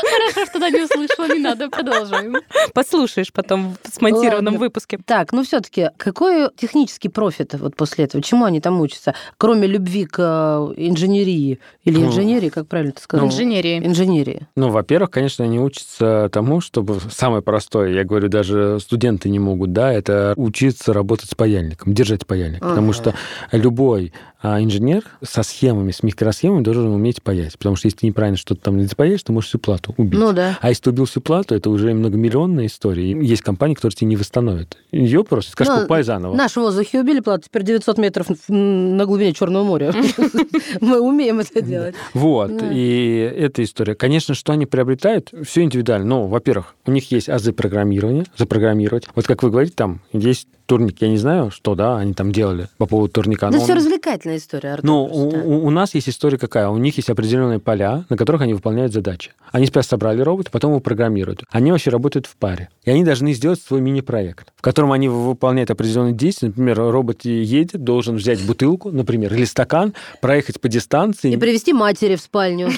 [0.00, 2.36] Хорошо, что она не услышала, не надо, продолжаем.
[2.74, 4.98] Послушаешь потом в смонтированном выпуске.
[5.04, 8.24] Так, ну все-таки, какой технический профит вот после этого?
[8.24, 9.14] Чему они там учатся?
[9.36, 11.58] Кроме любви к э, инженерии.
[11.84, 13.26] Или Ну, инженерии, как правильно ты сказал?
[13.26, 13.78] Инженерии.
[13.84, 14.46] Инженерии.
[14.56, 19.74] Ну, во-первых, конечно, они учатся тому, чтобы самое простое, я говорю, даже студенты не могут,
[19.74, 22.60] да, это учиться работать с паяльником, держать паяльник.
[22.60, 22.94] Потому Ага.
[22.94, 23.14] что
[23.52, 27.56] любой а, инженер со схемами, с микросхемами должен уметь паять.
[27.58, 30.18] Потому что если ты неправильно что-то там не запаяешь, ты можешь всю плату убить.
[30.18, 30.58] Ну да.
[30.60, 33.12] А если ты убил всю плату, это уже многомиллионная история.
[33.12, 34.78] И Есть компании, которые тебе не восстановят.
[34.90, 36.34] Ее просто скажешь, Ну, покупай заново.
[36.34, 39.92] Наши в воздухе убили плату, теперь 900 метров на глубине Черного моря.
[40.80, 41.94] Мы умеем это делать.
[42.14, 43.94] Вот, и эта история.
[43.94, 46.06] Конечно, что они приобретают, все индивидуально.
[46.06, 49.06] Ну, во-первых, у них есть азы программирования, запрограммировать.
[49.14, 52.68] Вот как вы говорите, там есть турник, я не знаю, что, да, они там делали
[52.78, 53.50] по поводу турника.
[53.50, 54.86] Да но все развлекательная история, Артур.
[54.86, 56.68] Ну, у нас есть история какая?
[56.68, 59.32] У них есть определенные поля, на которых они выполняют задачи.
[59.50, 61.44] Они сперва собрали робота, потом его программируют.
[61.50, 62.70] Они вообще работают в паре.
[62.84, 66.48] И они должны сделать свой мини-проект, в котором они выполняют определенные действия.
[66.48, 71.32] Например, робот едет, должен взять бутылку, например, или стакан, проехать по дистанции.
[71.32, 72.70] И привести матери в спальню.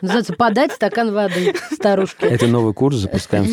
[0.00, 2.26] Называется «Подать стакан воды старушке».
[2.26, 3.46] Это новый курс запускаем.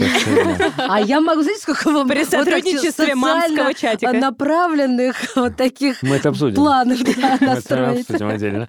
[0.78, 4.14] А я могу, знаете, сколько вам При сотрудничестве мамского чатика.
[4.14, 6.56] направленных вот таких Мы это обсудим.
[6.56, 8.02] планов это настроить.
[8.02, 8.68] обсудим отдельно.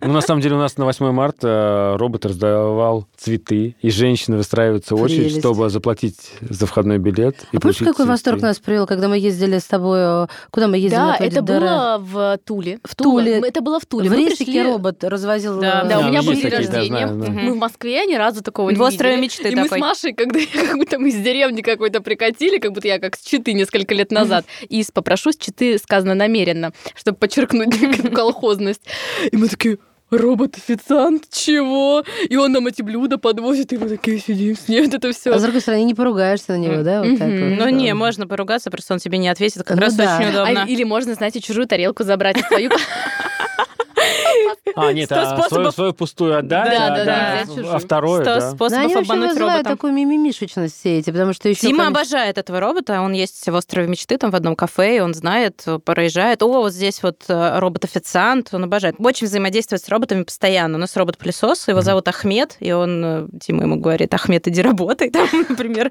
[0.00, 4.96] Ну, на самом деле, у нас на 8 марта робот раздавал цветы, и женщины выстраиваются
[4.96, 7.44] в очередь, чтобы заплатить за входной билет.
[7.52, 10.96] А помнишь, какой восторг нас привел, когда мы ездили с тобой, э, куда мы ездили?
[11.00, 12.78] Да, это день было в Туле.
[12.84, 13.38] В Туле.
[13.38, 14.08] Это было в Туле.
[14.08, 15.60] В Мы рейсике пришли- робот развозил...
[15.60, 15.82] Да.
[15.84, 17.06] э, Да, у Да, меня был день да, рождения.
[17.08, 17.32] знаю, знаю.
[17.32, 18.76] Мы в Москве ни разу такого не
[19.14, 19.22] видели.
[19.22, 19.80] мечты И мы с.
[19.80, 23.52] Машей, когда как будто мы из деревни какой-то прикатили, как будто я как с Читы
[23.52, 24.44] несколько лет назад.
[24.68, 27.74] И с попрошу с Читы сказано намеренно, чтобы подчеркнуть
[28.14, 28.82] колхозность.
[29.30, 29.78] И мы такие,
[30.18, 32.02] робот-официант, чего?
[32.28, 35.32] И он нам эти блюда подвозит, и мы такие сидим с ним, это все.
[35.32, 37.02] А с другой стороны, не поругаешься на него, да?
[37.02, 37.50] Вот так Мгм.
[37.50, 37.58] вот.
[37.58, 39.62] Ну не, можно поругаться, просто он тебе не ответит.
[39.64, 40.18] Как Ну раз да.
[40.18, 40.64] очень удобно.
[40.68, 42.70] или можно, знаете, чужую тарелку забрать свою.
[44.76, 45.74] А, нет, Сто а свою, способов.
[45.74, 48.34] свою пустую отдать, Да, а, да, да, взять а второе, да.
[48.34, 49.76] Но они способов вообще обмануть вызывают робота.
[49.76, 51.66] такую мимимишечность все эти, потому что еще...
[51.66, 55.14] Дима обожает этого робота, он есть в острове мечты, там в одном кафе, и он
[55.14, 56.42] знает, проезжает.
[56.42, 58.96] О, вот здесь вот э, робот-официант, он обожает.
[58.98, 60.76] Очень взаимодействует с роботами постоянно.
[60.76, 65.10] У нас робот-пылесос, его зовут Ахмед, и он, э, Дима ему говорит, Ахмед, иди работай,
[65.14, 65.90] там, например.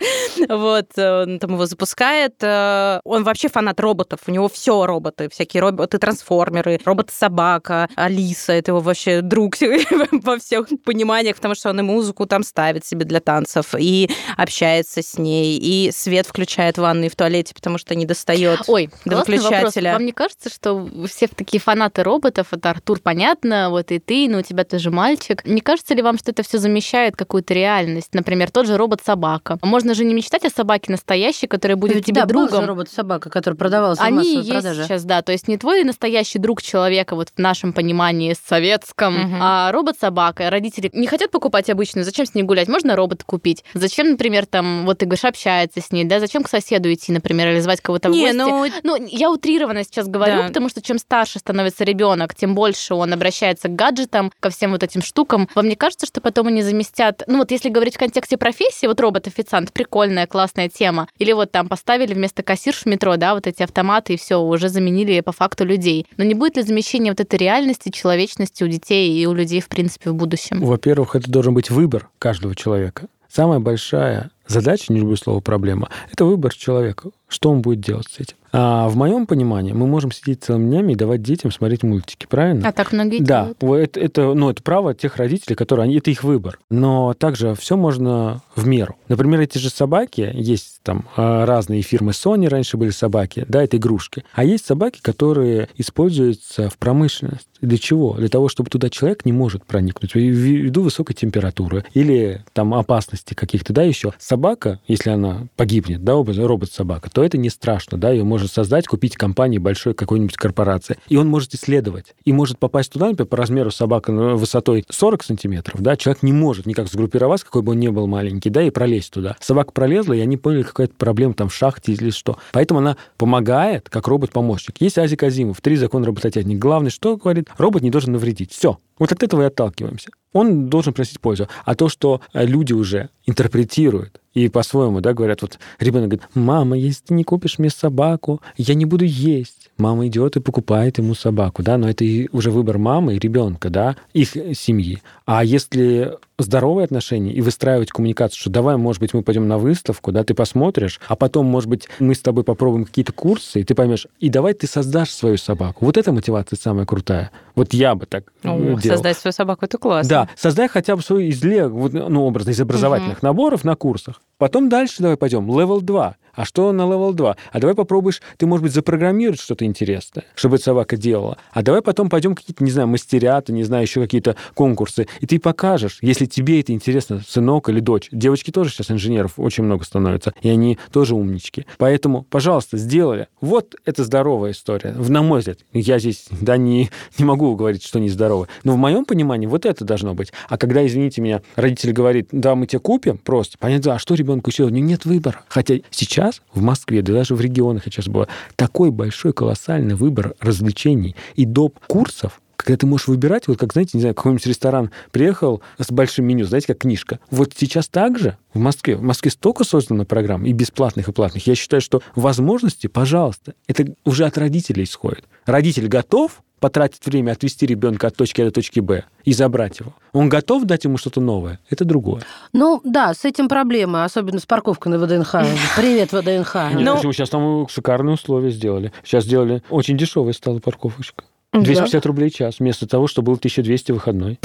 [0.49, 2.35] Вот, э, он там его запускает.
[2.41, 8.79] Э, Он вообще фанат роботов, у него все роботы, всякие роботы-трансформеры, робот-собака, Алиса, это его
[8.79, 9.55] вообще друг
[10.11, 15.01] во всех пониманиях, потому что он и музыку там ставит себе для танцев, и общается
[15.01, 18.61] с ней, и свет включает в ванной и в туалете, потому что не достает.
[18.67, 19.51] Ой, До классный вопрос.
[19.59, 19.93] выключателя.
[19.93, 24.39] Вам не кажется, что все такие фанаты роботов, это Артур, понятно, вот и ты, но
[24.39, 25.45] у тебя тоже мальчик.
[25.45, 28.13] Не кажется ли вам, что это все замещает какую-то реальность?
[28.13, 29.59] Например, тот же робот-собака.
[29.61, 32.65] Можно же не мечтать о собаке настоящей, которая будет Ведь, тебе да, был же другом.
[32.69, 34.83] робот-собака, который продавался в Они массовой есть продаже.
[34.85, 35.21] сейчас, да.
[35.21, 39.13] То есть не твой настоящий друг человека вот в нашем понимании советском.
[39.17, 39.39] Мгм.
[39.41, 42.67] А робот-собака, родители не хотят покупать обычную, зачем с ней гулять?
[42.67, 43.63] Можно робота купить?
[43.73, 46.19] Зачем, например, там, вот ты говоришь, общается с ней, да?
[46.19, 48.37] Зачем к соседу идти, например, или звать кого-то в Не, гости?
[48.37, 50.47] ну, Ну, я утрированно сейчас говорю, Да.
[50.47, 54.83] потому что чем старше становится ребенок, тем больше он обращается к гаджетам, ко всем вот
[54.83, 55.49] этим штукам.
[55.55, 57.23] Вам не кажется, что потом они заместят...
[57.27, 61.07] Ну вот если говорить в контексте профессии, вот робот-официант, прикольная, классная тема.
[61.17, 64.69] Или вот там поставили вместо кассирш в метро, да, вот эти автоматы, и все, уже
[64.69, 66.05] заменили по факту людей.
[66.17, 69.67] Но не будет ли замещения вот этой реальности, человечности у детей и у людей, в
[69.67, 70.61] принципе, в будущем?
[70.61, 73.07] Во-первых, это должен быть выбор каждого человека.
[73.29, 78.19] Самая большая задача, не люблю слово проблема, это выбор человека, что он будет делать с
[78.19, 78.35] этим.
[78.55, 82.67] А в моем понимании мы можем сидеть целыми днями и давать детям смотреть мультики, правильно?
[82.67, 83.57] А так многие Да, делают.
[83.63, 86.59] во- это, это, ну, это право тех родителей, которые они, это их выбор.
[86.69, 88.95] Но также все можно в меру.
[89.07, 93.77] Например, эти же собаки, есть там а, разные фирмы Sony, раньше были собаки, да, это
[93.77, 94.23] игрушки.
[94.33, 97.47] А есть собаки, которые используются в промышленности.
[97.61, 98.13] Для чего?
[98.15, 103.73] Для того, чтобы туда человек не может проникнуть ввиду высокой температуры или там опасности каких-то,
[103.73, 104.13] да, еще.
[104.19, 109.15] Собака, если она погибнет, да, робот-собака, то это не страшно, да, ее можно создать, купить
[109.15, 110.97] компании большой какой-нибудь корпорации.
[111.07, 112.15] И он может исследовать.
[112.25, 116.65] И может попасть туда, например, по размеру собака высотой 40 сантиметров, да, человек не может
[116.65, 119.35] никак сгруппироваться, какой бы он ни был маленький, да, и пролезть туда.
[119.39, 122.37] Собака пролезла, и они поняли, какая-то проблема там в шахте или что.
[122.51, 124.79] Поэтому она помогает, как робот-помощник.
[124.79, 126.57] Есть Азик Азимов, три закона робототехники.
[126.57, 128.51] Главное, что говорит, робот не должен навредить.
[128.51, 128.77] Все.
[128.99, 130.09] Вот от этого и отталкиваемся.
[130.33, 131.47] Он должен приносить пользу.
[131.65, 136.77] А то, что э, люди уже интерпретируют и по-своему, да, говорят, вот ребенок говорит, мама,
[136.77, 139.71] если ты не купишь мне собаку, я не буду есть.
[139.83, 143.69] Мама идет и покупает ему собаку, да, но это и уже выбор мамы и ребенка,
[143.69, 145.01] да, их э, семьи.
[145.25, 150.13] А если здоровые отношения и выстраивать коммуникацию, что давай, может быть, мы пойдем на выставку,
[150.13, 153.75] да, ты посмотришь, а потом, может быть, мы с тобой попробуем какие-то курсы, и ты
[153.75, 155.83] поймешь, и давай ты создашь свою собаку.
[155.83, 157.31] Вот эта мотивация самая крутая.
[157.55, 158.79] Вот я бы так э, О, делал.
[158.79, 160.09] создать свою собаку, это классно.
[160.09, 164.21] Да, создай хотя бы свой из лего, вот, ну, образно, из образовательных наборов на курсах.
[164.43, 166.17] Потом дальше давай пойдем, level 2.
[166.35, 167.37] А что на level 2?
[167.51, 171.37] А давай попробуешь, ты, может быть, запрограммировать что-то интересное, чтобы эта собака делала.
[171.51, 175.39] А давай потом пойдем какие-то, не знаю, мастерята, не знаю, еще какие-то конкурсы, и ты
[175.39, 178.09] покажешь, если тебе это интересно, сынок или дочь.
[178.11, 181.67] Девочки тоже сейчас инженеров очень много становятся, и они тоже умнички.
[181.77, 183.27] Поэтому, пожалуйста, сделали.
[183.41, 184.91] Вот это здоровая история.
[184.93, 188.49] На мой взгляд, я здесь, да, не, не могу говорить, что нездоровая.
[188.63, 190.33] Но в моем понимании вот это должно быть.
[190.49, 194.51] А когда, извините меня, родитель говорит, да, мы тебе купим, просто, понятно, а что ребенку
[194.57, 195.41] него нет выбора.
[195.47, 201.15] Хотя сейчас в Москве, да даже в регионах сейчас была, такой большой, колоссальный выбор развлечений
[201.35, 201.79] и доп.
[201.87, 206.25] курсов, когда ты можешь выбирать, вот как, знаете, не знаю, какой-нибудь ресторан приехал с большим
[206.25, 207.19] меню, знаете, как книжка.
[207.29, 211.45] Вот сейчас также в Москве, в Москве столько создано программ, и бесплатных, и платных.
[211.45, 215.25] Я считаю, что возможности, пожалуйста, это уже от родителей исходит.
[215.45, 219.93] Родитель готов потратить время, отвести ребенка от точки А до точки Б и забрать его.
[220.13, 221.59] Он готов дать ему что-то новое.
[221.69, 222.21] Это другое.
[222.53, 225.31] Ну да, с этим проблемы, особенно с парковкой на ВДНХ.
[225.75, 226.55] Привет, ВДНХ.
[226.75, 227.11] Нет, Ну- почему?
[227.11, 228.93] Сейчас там шикарные условия сделали.
[229.03, 229.61] Сейчас сделали...
[229.69, 231.25] Очень дешевая стала парковочка.
[231.51, 231.59] Да.
[231.59, 234.39] 250 рублей в час, вместо того, что был 1200 выходной.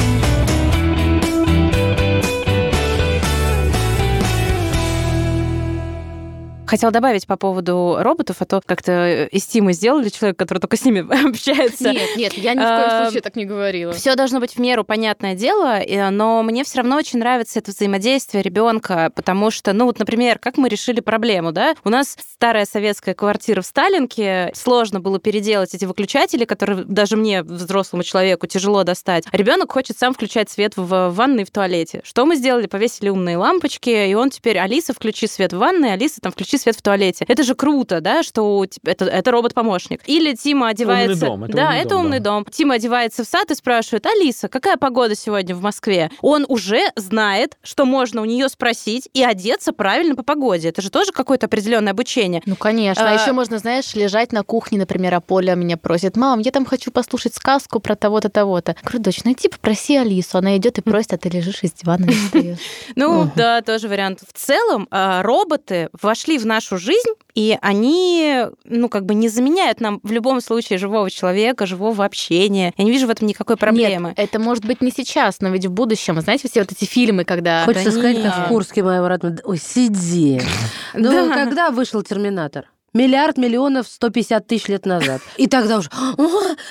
[6.68, 10.84] Хотела добавить по поводу роботов, а то как-то из Тимы сделали человека, который только с
[10.84, 11.90] ними общается.
[11.90, 13.94] Нет, нет, я ни в коем А, случае так не говорила.
[13.94, 17.70] Все должно быть в меру, понятное дело, э, но мне все равно очень нравится это
[17.70, 21.74] взаимодействие ребенка, потому что, ну вот, например, как мы решили проблему, да?
[21.84, 27.42] У нас старая советская квартира в Сталинке, сложно было переделать эти выключатели, которые даже мне,
[27.42, 29.24] взрослому человеку, тяжело достать.
[29.32, 32.02] Ребенок хочет сам включать свет в ванной и в туалете.
[32.04, 32.66] Что мы сделали?
[32.66, 36.76] Повесили умные лампочки, и он теперь, Алиса, включи свет в ванной, Алиса, там, включи свет
[36.76, 37.24] в туалете.
[37.28, 40.00] Это же круто, да, что у тебя- это, это робот-помощник.
[40.06, 41.26] Или Тима одевается...
[41.26, 42.30] дом, это да, умный это дом, умный да.
[42.30, 42.44] дом.
[42.50, 46.10] Тима одевается в сад и спрашивает, Алиса, какая погода сегодня в Москве?
[46.20, 50.68] Он уже знает, что можно у нее спросить и одеться правильно по погоде.
[50.68, 52.42] Это же тоже какое-то определенное обучение.
[52.46, 53.04] Ну, конечно.
[53.04, 56.50] А, А- еще можно, знаешь, лежать на кухне, например, а Поля меня просит, мам, я
[56.50, 58.76] там хочу послушать сказку про того-то, того-то.
[58.82, 60.38] Говорю, дочь, ну иди попроси Алису.
[60.38, 62.58] Она идет и просит, а ты лежишь из дивана не встаешь.
[62.96, 64.20] Ну, да, тоже вариант.
[64.20, 69.80] В целом, а, роботы вошли в нашу жизнь, и они, ну, как бы не заменяют
[69.80, 72.72] нам в любом случае живого человека, живого общения.
[72.76, 74.08] Я не вижу в этом никакой проблемы.
[74.08, 76.20] Нет, это может быть не сейчас, но ведь в будущем.
[76.20, 77.64] Знаете, все вот эти фильмы, когда...
[77.64, 78.32] Хочется Да сказать, нет.
[78.34, 79.38] как в Курске, моя родная.
[79.44, 80.40] Ой, сиди.
[80.94, 81.34] Ну, Да.
[81.34, 82.64] когда вышел «Терминатор»?
[82.98, 85.20] Миллиард миллионов 150 тысяч лет назад.
[85.36, 86.28] И тогда уже «О,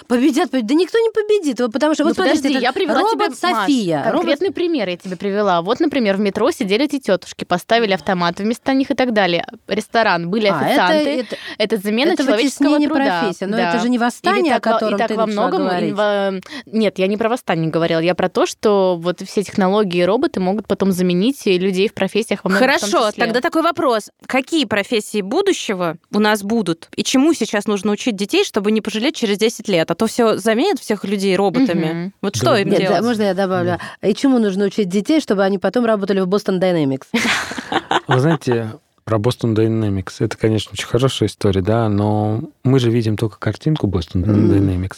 [0.08, 0.68] победят, победят.
[0.68, 2.04] Да никто не победит, потому что...
[2.04, 4.04] Ну, Вот смотрите, подожди, я привела робот тебе, Маш, София.
[4.04, 5.62] робот конкретный пример я тебе привела.
[5.62, 9.46] Вот, например, в метро сидели эти тетушки, поставили автомат вместо них и так далее.
[9.68, 11.10] Ресторан, были А, это- официанты.
[11.22, 13.20] это- Это, замена это человеческого труда.
[13.22, 13.46] профессии.
[13.46, 13.70] Но Да.
[13.70, 16.42] это же не восстание, о котором и так ты во многом...
[16.66, 20.40] Нет, я не про восстание говорила, я про то, что вот все технологии и роботы
[20.40, 23.26] могут потом заменить людей в профессиях во многом в том Хорошо, числе.
[23.26, 24.10] тогда такой вопрос.
[24.26, 26.90] Какие профессии будущего у нас будут?
[26.96, 29.90] И чему сейчас нужно учить детей, чтобы не пожалеть через 10 лет?
[29.92, 31.86] А то все заменят всех людей роботами.
[31.86, 32.14] Мгм.
[32.22, 32.40] Вот Да.
[32.40, 32.98] что им Нет, делать?
[33.00, 33.80] да, можно я добавлю?
[34.02, 37.06] И чему нужно учить детей, чтобы они потом работали в Boston Dynamics?
[38.08, 38.72] Вы знаете,
[39.06, 43.88] про Boston Dynamics, это, конечно, очень хорошая история, да, но мы же видим только картинку
[43.88, 44.24] Boston.
[44.26, 44.98] Dynamics.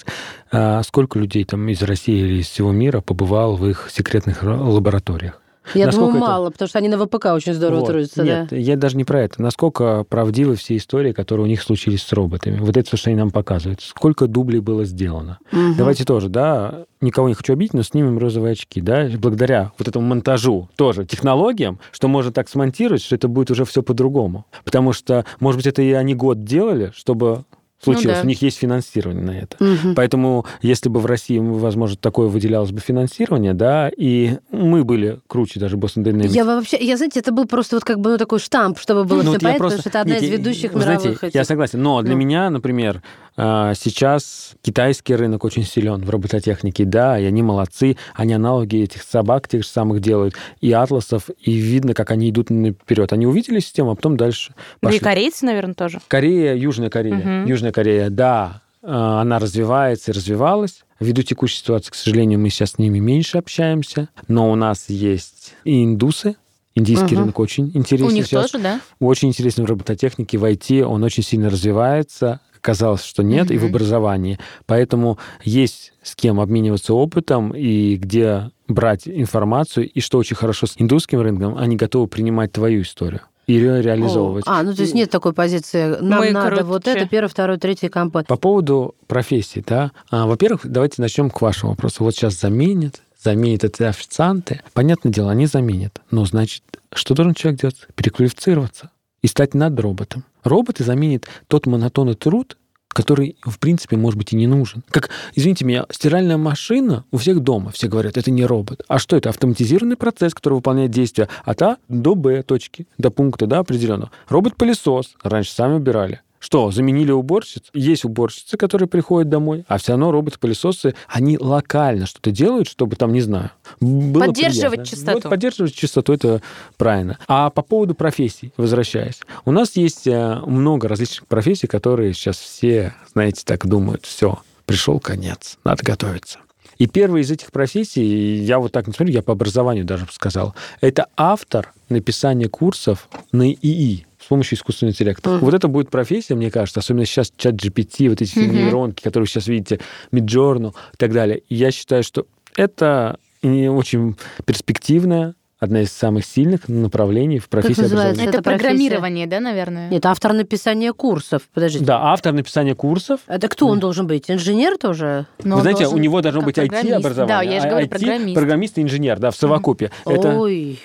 [0.51, 4.58] А сколько людей там из России или из всего мира побывал в их секретных ра-
[4.58, 5.39] лабораториях?
[5.73, 7.88] Я Насколько думаю, это- мало, потому что они на ВПК очень здорово Вот.
[7.89, 8.55] трудятся, Нет, да.
[8.55, 9.41] я даже не про это.
[9.41, 12.60] Насколько правдивы все истории, которые у них случились с роботами.
[12.60, 13.82] Вот это, что они нам показывают.
[13.82, 15.39] Сколько дублей было сделано.
[15.51, 15.75] Мгм.
[15.77, 20.05] Давайте тоже, да, никого не хочу обидеть, но снимем розовые очки, да, благодаря вот этому
[20.08, 24.45] монтажу тоже технологиям, что можно так смонтировать, что это будет уже все по-другому.
[24.65, 27.45] Потому что, может быть, это и они год делали, чтобы
[27.81, 28.17] случилось.
[28.17, 28.23] да.
[28.23, 29.55] У них есть финансирование на это.
[29.63, 29.95] Мгм.
[29.95, 35.59] Поэтому, если бы в России, возможно, такое выделялось бы финансирование, да, и мы были круче
[35.59, 36.29] даже Boston Dynamics.
[36.29, 39.17] Я вообще, я, знаете, это был просто вот как бы ну, такой штамп, чтобы было
[39.17, 40.79] Ну, все вот я понятно, просто- потому что это одна Нет, из я- ведущих вы
[40.81, 41.35] мировых знаете, этих.
[41.35, 42.19] Я согласен, но для Ну.
[42.19, 43.01] меня, например,
[43.35, 49.47] сейчас китайский рынок очень силен в робототехнике, да, и они молодцы, они аналоги этих собак
[49.47, 53.13] тех же самых делают, и атласов, и видно, как они идут вперед.
[53.13, 54.99] Они увидели систему, а потом дальше Да и пошли.
[54.99, 55.99] корейцы, наверное, тоже.
[56.07, 57.15] Корея, Южная Корея.
[57.15, 57.45] Мгм.
[57.45, 60.83] Южная Корея, да, э, она развивается и развивалась.
[60.99, 65.53] Ввиду текущей ситуации, к сожалению, мы сейчас с ними меньше общаемся, но у нас есть
[65.63, 66.35] и индусы,
[66.75, 67.21] Индийский Мгм.
[67.23, 68.51] рынок очень интересный У них сейчас.
[68.51, 68.79] тоже, да?
[69.01, 72.39] Очень интересен в робототехнике, в IT, он очень сильно развивается.
[72.61, 74.39] Казалось, что нет, и в образовании.
[74.65, 79.89] Поэтому есть с кем обмениваться опытом и где брать информацию.
[79.89, 84.43] И что очень хорошо с индусским рынком, они готовы принимать твою историю и ее реализовывать.
[84.47, 85.97] А, ну то есть нет такой позиции.
[86.01, 86.99] Нам Мы надо вот круче.
[86.99, 88.27] это, первый, второй, третий компот.
[88.27, 89.91] По поводу профессий, да.
[90.11, 92.03] А, во-первых, давайте начнем к вашему вопросу.
[92.03, 94.61] Вот сейчас заменят, заменят это официанты.
[94.73, 95.99] Понятное дело, они заменят.
[96.11, 96.61] Но, значит,
[96.93, 97.87] что должен человек делать?
[97.95, 98.91] Переквалифицироваться
[99.21, 100.23] и стать над роботом.
[100.43, 102.58] Роботы заменят тот монотонный труд,
[102.89, 104.84] который, в принципе, может быть, и не нужен.
[104.89, 107.71] Как, извините меня, стиральная машина у всех дома.
[107.71, 108.84] Все говорят, это не робот.
[108.88, 109.29] А что это?
[109.29, 114.12] Автоматизированный процесс, который выполняет действия от А до Б точки, до пункта, да, определенного.
[114.27, 115.15] Робот-пылесос.
[115.21, 116.21] Раньше сами убирали.
[116.39, 117.63] Что, заменили уборщиц?
[117.73, 123.12] Есть уборщицы, которые приходят домой, а все равно роботы-пылесосы, они локально что-то делают, чтобы там,
[123.12, 124.86] не знаю, было Поддерживать приятно.
[124.86, 125.19] чистоту.
[125.21, 126.41] Вот поддерживать чистоту, это
[126.78, 127.19] правильно.
[127.28, 129.19] А по поводу профессий, возвращаясь.
[129.43, 134.99] У нас есть э, много различных профессий, которые сейчас все, знаете, так думают, все, пришел
[134.99, 136.39] конец, надо готовиться.
[136.78, 140.56] И первая из этих профессий, я вот так не смотрю, я по образованию даже сказал,
[140.80, 145.29] это автор написания курсов на ИИ помощью искусственного интеллекта.
[145.29, 145.39] Мгм.
[145.39, 148.55] Вот это будет профессия, мне кажется, особенно сейчас чат GPT, вот эти Мгм.
[148.55, 149.79] нейронки, которые вы сейчас видите,
[150.11, 151.39] Midjourney и так далее.
[151.49, 154.15] И я считаю, что это и очень
[154.45, 158.21] перспективная, одна из самых сильных направлений в профессии называется?
[158.21, 158.29] образования.
[158.29, 158.63] Это, Это профессия.
[158.63, 159.89] программирование, да, наверное?
[159.89, 161.43] Нет, автор написания курсов.
[161.53, 161.85] Подождите.
[161.85, 163.19] Да, автор написания курсов.
[163.27, 164.29] Это кто он должен быть?
[164.31, 165.25] Инженер тоже?
[165.43, 166.57] Но Вы он знаете, у него должно как быть.
[166.57, 167.27] IT-образование.
[167.27, 168.35] Да, я же а говорю, IT, программист.
[168.35, 169.91] программист и инженер, да, в совокупе.
[170.05, 170.37] Это...
[170.37, 170.79] Ой.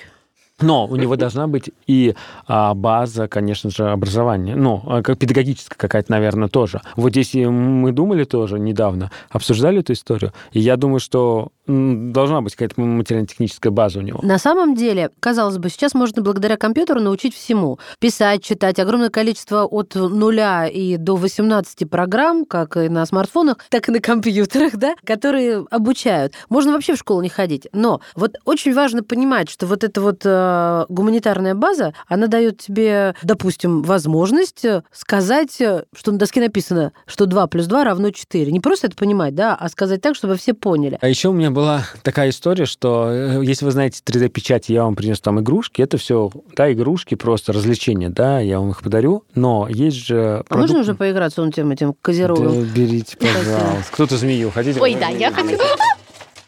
[0.61, 2.15] Но у него должна быть и
[2.47, 4.55] а, база, конечно же, образования.
[4.55, 6.81] Ну, а, как педагогическая какая-то, наверное, тоже.
[6.95, 12.55] Вот здесь мы думали тоже недавно, обсуждали эту историю, и я думаю, что должна быть
[12.55, 14.21] какая-то материально-техническая база у него.
[14.23, 17.79] На самом деле, казалось бы, сейчас можно благодаря компьютеру научить всему.
[17.99, 18.79] Писать, читать.
[18.79, 24.01] Огромное количество от нуля и до 18 программ, как и на смартфонах, так и на
[24.01, 26.35] компьютерах, да, которые обучают.
[26.51, 27.67] Можно вообще в школу не ходить.
[27.73, 33.15] Но вот очень важно понимать, что вот эта вот э, гуманитарная база, она дает тебе,
[33.23, 38.53] допустим, возможность э, сказать, э, что на доске написано, что 2 плюс 2 равно 4.
[38.53, 40.99] Не просто это понимать, да, а сказать так, чтобы все поняли.
[41.01, 44.97] А еще у меня была такая история, что э, если вы знаете 3D-печать, я вам
[44.97, 49.67] принес там игрушки, это все, да, игрушки, просто развлечения, да, я вам их подарю, но
[49.71, 50.45] есть же...
[50.49, 52.61] А можно уже поиграться он тем этим козерогом?
[52.61, 53.93] Да, берите, пожалуйста.
[53.93, 54.81] Кто-то змею хотите?
[54.81, 55.57] Ой, да, я хочу.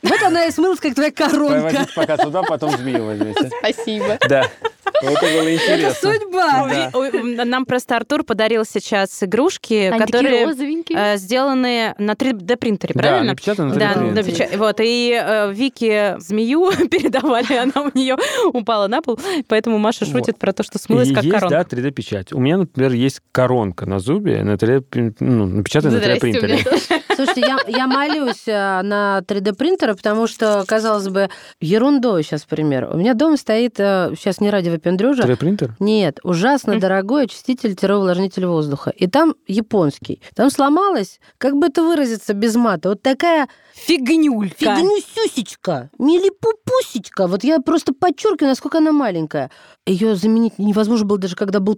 [0.02, 1.62] Вот она и смылась, как твоя коронка.
[1.62, 3.50] Возьмите пока сюда, потом змею возьмите.
[3.58, 4.18] Спасибо.
[4.28, 4.48] Да.
[5.02, 6.12] Это было Это интересно.
[6.12, 6.90] судьба.
[7.36, 7.44] Да.
[7.44, 10.46] Нам просто Артур подарил сейчас игрушки, Они которые
[10.88, 13.32] э, сделаны на 3D-принтере, Да, правильно?
[13.32, 14.12] напечатано на Да, 3D.
[14.14, 18.16] напеча- вот, и э, Вике змею передавали, она у нее
[18.52, 20.12] упала на пол, поэтому Маша Вот.
[20.12, 21.66] шутит про то, что смылась И как есть, коронка.
[21.68, 22.32] да, 3D-печать.
[22.32, 26.40] У меня, например, есть коронка на зубе, на 3D, ну, напечатанная на Здрасте, у меня
[26.40, 27.02] 3D-принтере.
[27.16, 32.90] Слушайте, я, я молюсь э, на 3D-принтеры, потому что, казалось бы, ерундой сейчас пример.
[32.92, 35.74] У меня дома стоит, э, сейчас не ради выпендрежа, 3D-принтер?
[35.80, 38.90] Нет, ужасно дорогой очиститель-увлажнитель воздуха.
[38.90, 40.20] И там японский.
[40.34, 44.76] Там сломалась, как бы это выразиться без мата, вот такая Фигнюлька.
[44.76, 47.26] фигнюсюсечка, милипупусечка.
[47.26, 49.50] Вот я просто подчеркиваю, насколько она маленькая.
[49.86, 51.74] Ее заменить невозможно было даже, когда был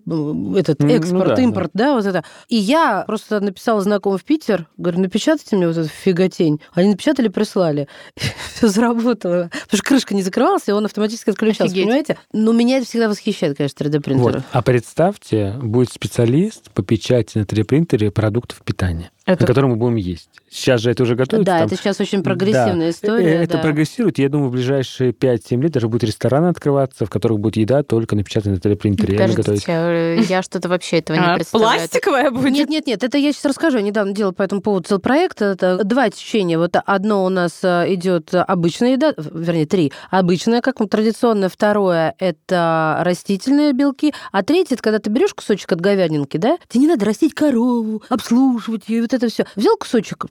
[0.55, 1.95] э, этот Ну, ну экспорт, да, импорт, да.
[1.95, 2.25] вот это.
[2.49, 6.61] И я просто написала знакомым в Питер, говорю, напечатайте мне вот эту фиготень.
[6.73, 7.89] Они напечатали, прислали.
[8.55, 9.51] Все заработало.
[9.53, 11.85] Потому что крышка не закрывалась, и он автоматически отключался, Офигеть.
[11.85, 12.19] понимаете?
[12.33, 14.39] Но меня это всегда восхищает, конечно, 3D-принтеры.
[14.39, 14.43] Вот.
[14.53, 19.97] А представьте, будет специалист по печати на 3D-принтере продуктов питания, Это- на котором мы будем
[19.97, 20.31] есть.
[20.51, 21.45] Сейчас же это уже готовится.
[21.45, 21.67] Да, там.
[21.67, 22.91] это сейчас очень прогрессивная Да.
[22.91, 23.25] история.
[23.39, 23.63] Э, Это да.
[23.63, 24.19] прогрессирует.
[24.19, 28.17] Я думаю, в ближайшие 5-7 лет даже будут рестораны открываться, в которых будет еда только
[28.17, 29.17] напечатанная на 3D-принтере.
[29.17, 29.65] и они готовить.
[29.67, 31.79] Подождите, я что-то вообще этого не А, представляю.
[31.79, 32.53] Пластиковая будет?
[32.53, 33.77] Нет, нет, нет, это я сейчас расскажу.
[33.79, 35.43] Я недавно делала по этому поводу целый проект.
[35.43, 36.59] Это два течения.
[36.59, 39.93] Вот одно у нас э, идет обычная еда, вернее, три.
[40.11, 41.49] Обычная, как традиционная.
[41.49, 44.15] Второе– это растительные белки.
[44.33, 48.03] А третье– это когда ты берешь кусочек от говядинки, да, тебе не надо растить корову,
[48.09, 49.45] обслуживать ее, вот это все.
[49.57, 50.27] Взял кусочек,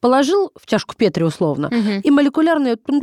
[0.00, 2.00] положил в чашку Петри условно, Мгм.
[2.02, 2.76] и молекулярные...
[2.88, 3.00] Ну,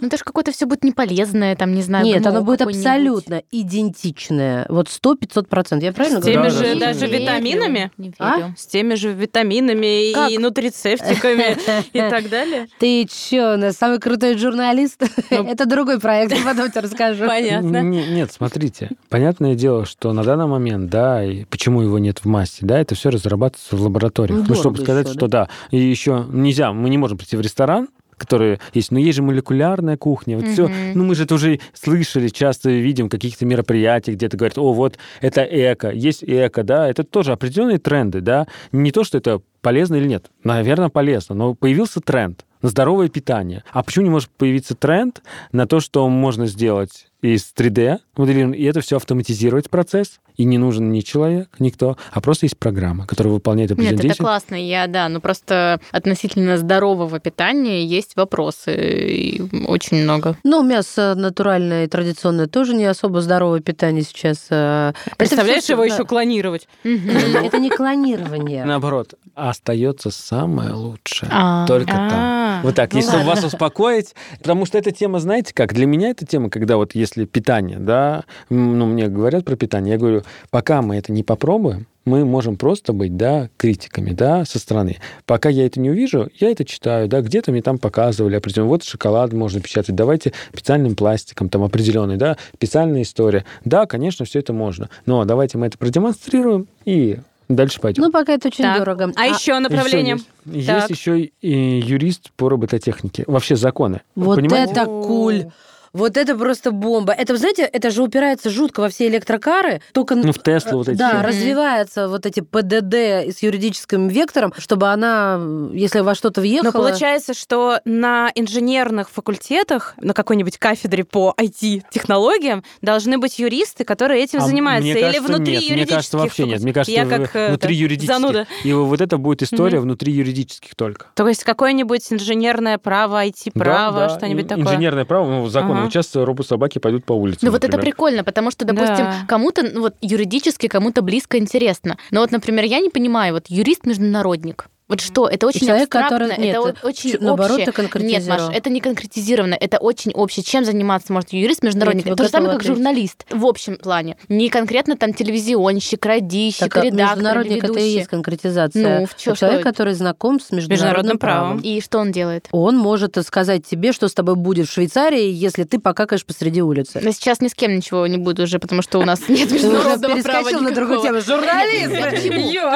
[0.00, 4.66] это же какое-то все будет неполезное, там, не знаю, Нет, оно будет абсолютно идентичное.
[4.68, 5.82] Вот 100-500%.
[5.82, 6.50] Я правильно С теми говорю?
[6.52, 7.90] же даже витаминами?
[8.18, 8.52] А?
[8.56, 10.30] С теми же витаминами Как?
[10.30, 11.56] и нутрицептиками
[11.92, 12.68] и так далее?
[12.78, 15.02] Ты чё, самый крутой журналист?
[15.30, 17.26] Это другой проект, я потом тебе расскажу.
[17.26, 17.82] Понятно.
[17.82, 18.90] Нет, смотрите.
[19.08, 22.94] Понятное дело, что на данный момент, да, и почему его нет в массе, да, это
[22.94, 24.46] все разрабатывается в лабораториях.
[24.48, 25.48] Ну, чтобы сказать, что да.
[25.70, 27.88] И еще нельзя, мы не можем прийти в ресторан,
[28.18, 30.66] которые есть, но есть же молекулярная кухня, вот все.
[30.68, 30.74] Мгм.
[30.94, 34.98] Ну, мы же это уже слышали, часто видим в каких-то мероприятиях, где-то говорят, о, вот
[35.20, 39.94] это эко, есть эко, да, это тоже определенные тренды, да, не то, что это полезно
[39.94, 43.64] или нет, наверное, полезно, но появился тренд здоровое питание.
[43.72, 48.64] А почему не может появиться тренд на то, что можно сделать из 3D моделирования, и
[48.64, 53.34] это все автоматизировать процесс, и не нужен ни человек, никто, а просто есть программа, которая
[53.34, 54.24] выполняет Нет, определенные это действия.
[54.24, 60.36] классно, я, да, ну просто относительно здорового питания есть вопросы, и очень много.
[60.44, 64.46] Ну, мясо натуральное и традиционное тоже не особо здоровое питание сейчас.
[64.50, 65.92] э, это Представляешь всё- его да.
[65.94, 66.68] еще клонировать?
[66.84, 68.64] Это не клонирование.
[68.64, 71.30] Наоборот, остается самое лучшее.
[71.32, 72.57] А, Только там.
[72.58, 73.30] А, Вот так, ну если ладно.
[73.30, 77.24] вас успокоить, потому что эта тема, знаете как, для меня эта тема, когда вот если
[77.24, 82.24] питание, да, ну, мне говорят про питание, я говорю, пока мы это не попробуем, мы
[82.24, 84.96] можем просто быть, да, критиками, да, со стороны.
[85.26, 88.82] Пока я это не увижу, я это читаю, да, где-то мне там показывали определенно, вот
[88.82, 93.44] шоколад можно печатать, давайте специальным пластиком, там определенный, да, специальная история.
[93.64, 98.02] Да, конечно, все это можно, но давайте мы это продемонстрируем и дальше пойдем.
[98.04, 98.78] Ну, пока это очень Так.
[98.78, 99.12] дорого.
[99.16, 100.16] А еще направление?
[100.44, 100.68] Ещё есть.
[100.68, 103.24] Есть еще и юрист по робототехнике.
[103.26, 104.02] Вообще законы.
[104.14, 104.72] Вот понимаете?
[104.72, 105.46] это куль.
[105.92, 107.12] Вот это просто бомба.
[107.12, 109.80] Это, вы знаете, это же упирается жутко во все электрокары.
[109.92, 110.98] Только Ну, в Теслу вот эти.
[110.98, 111.22] Да, все.
[111.28, 112.94] Развиваются вот эти ПДД
[113.34, 115.40] с юридическим вектором, чтобы она,
[115.72, 116.72] если во что-то въехала...
[116.72, 124.22] Но получается, что на инженерных факультетах, на какой-нибудь кафедре по IT-технологиям должны быть юристы, которые
[124.24, 124.82] этим А занимаются.
[124.90, 125.62] мне Или кажется, внутри нет.
[125.62, 126.60] юридических Мне кажется, вообще нет.
[126.62, 128.14] Мне кажется, Я как э, внутри это, юридических.
[128.20, 128.46] зануда.
[128.64, 129.88] И вот это будет история Мгм.
[129.88, 131.06] внутри юридических только.
[131.14, 134.16] То есть какое-нибудь инженерное право, IT-право, Да, да.
[134.16, 134.64] что-нибудь такое.
[134.64, 135.77] Инженерное право, ну, закон.
[135.78, 135.84] Ага.
[135.84, 137.40] Вот сейчас робот-собаки пойдут по улице.
[137.42, 139.24] Ну вот это прикольно, потому что, допустим, Да.
[139.28, 141.96] кому-то ну, вот юридически кому-то близко интересно.
[142.10, 144.68] Но вот, например, я не понимаю, вот юрист-международник.
[144.88, 145.28] Вот что?
[145.28, 147.66] Это очень человек, абстрактно, который- нет, это вот очень наоборот, общее.
[147.66, 148.38] ты конкретизировал.
[148.38, 150.42] Нет, Маш, это не конкретизировано, это очень общее.
[150.42, 152.04] Чем заниматься может юрист международник?
[152.04, 152.76] Тебе То же самое, как ответить.
[152.76, 154.16] журналист в общем плане.
[154.28, 159.00] Не конкретно там телевизионщик, радищик, Так, а редактор, международник это и есть конкретизация.
[159.00, 159.68] Ну, в чё, Человек, что?
[159.68, 161.46] который знаком с международным, Международным правом.
[161.58, 161.60] правом.
[161.64, 162.48] И что он делает?
[162.50, 167.00] Он может сказать тебе, что с тобой будет в Швейцарии, если ты покакаешь посреди улицы.
[167.04, 170.22] Я сейчас ни с кем ничего не буду уже, потому что у нас нет международного
[170.22, 171.20] права перескочил на другую тему.
[171.20, 171.92] Журналист!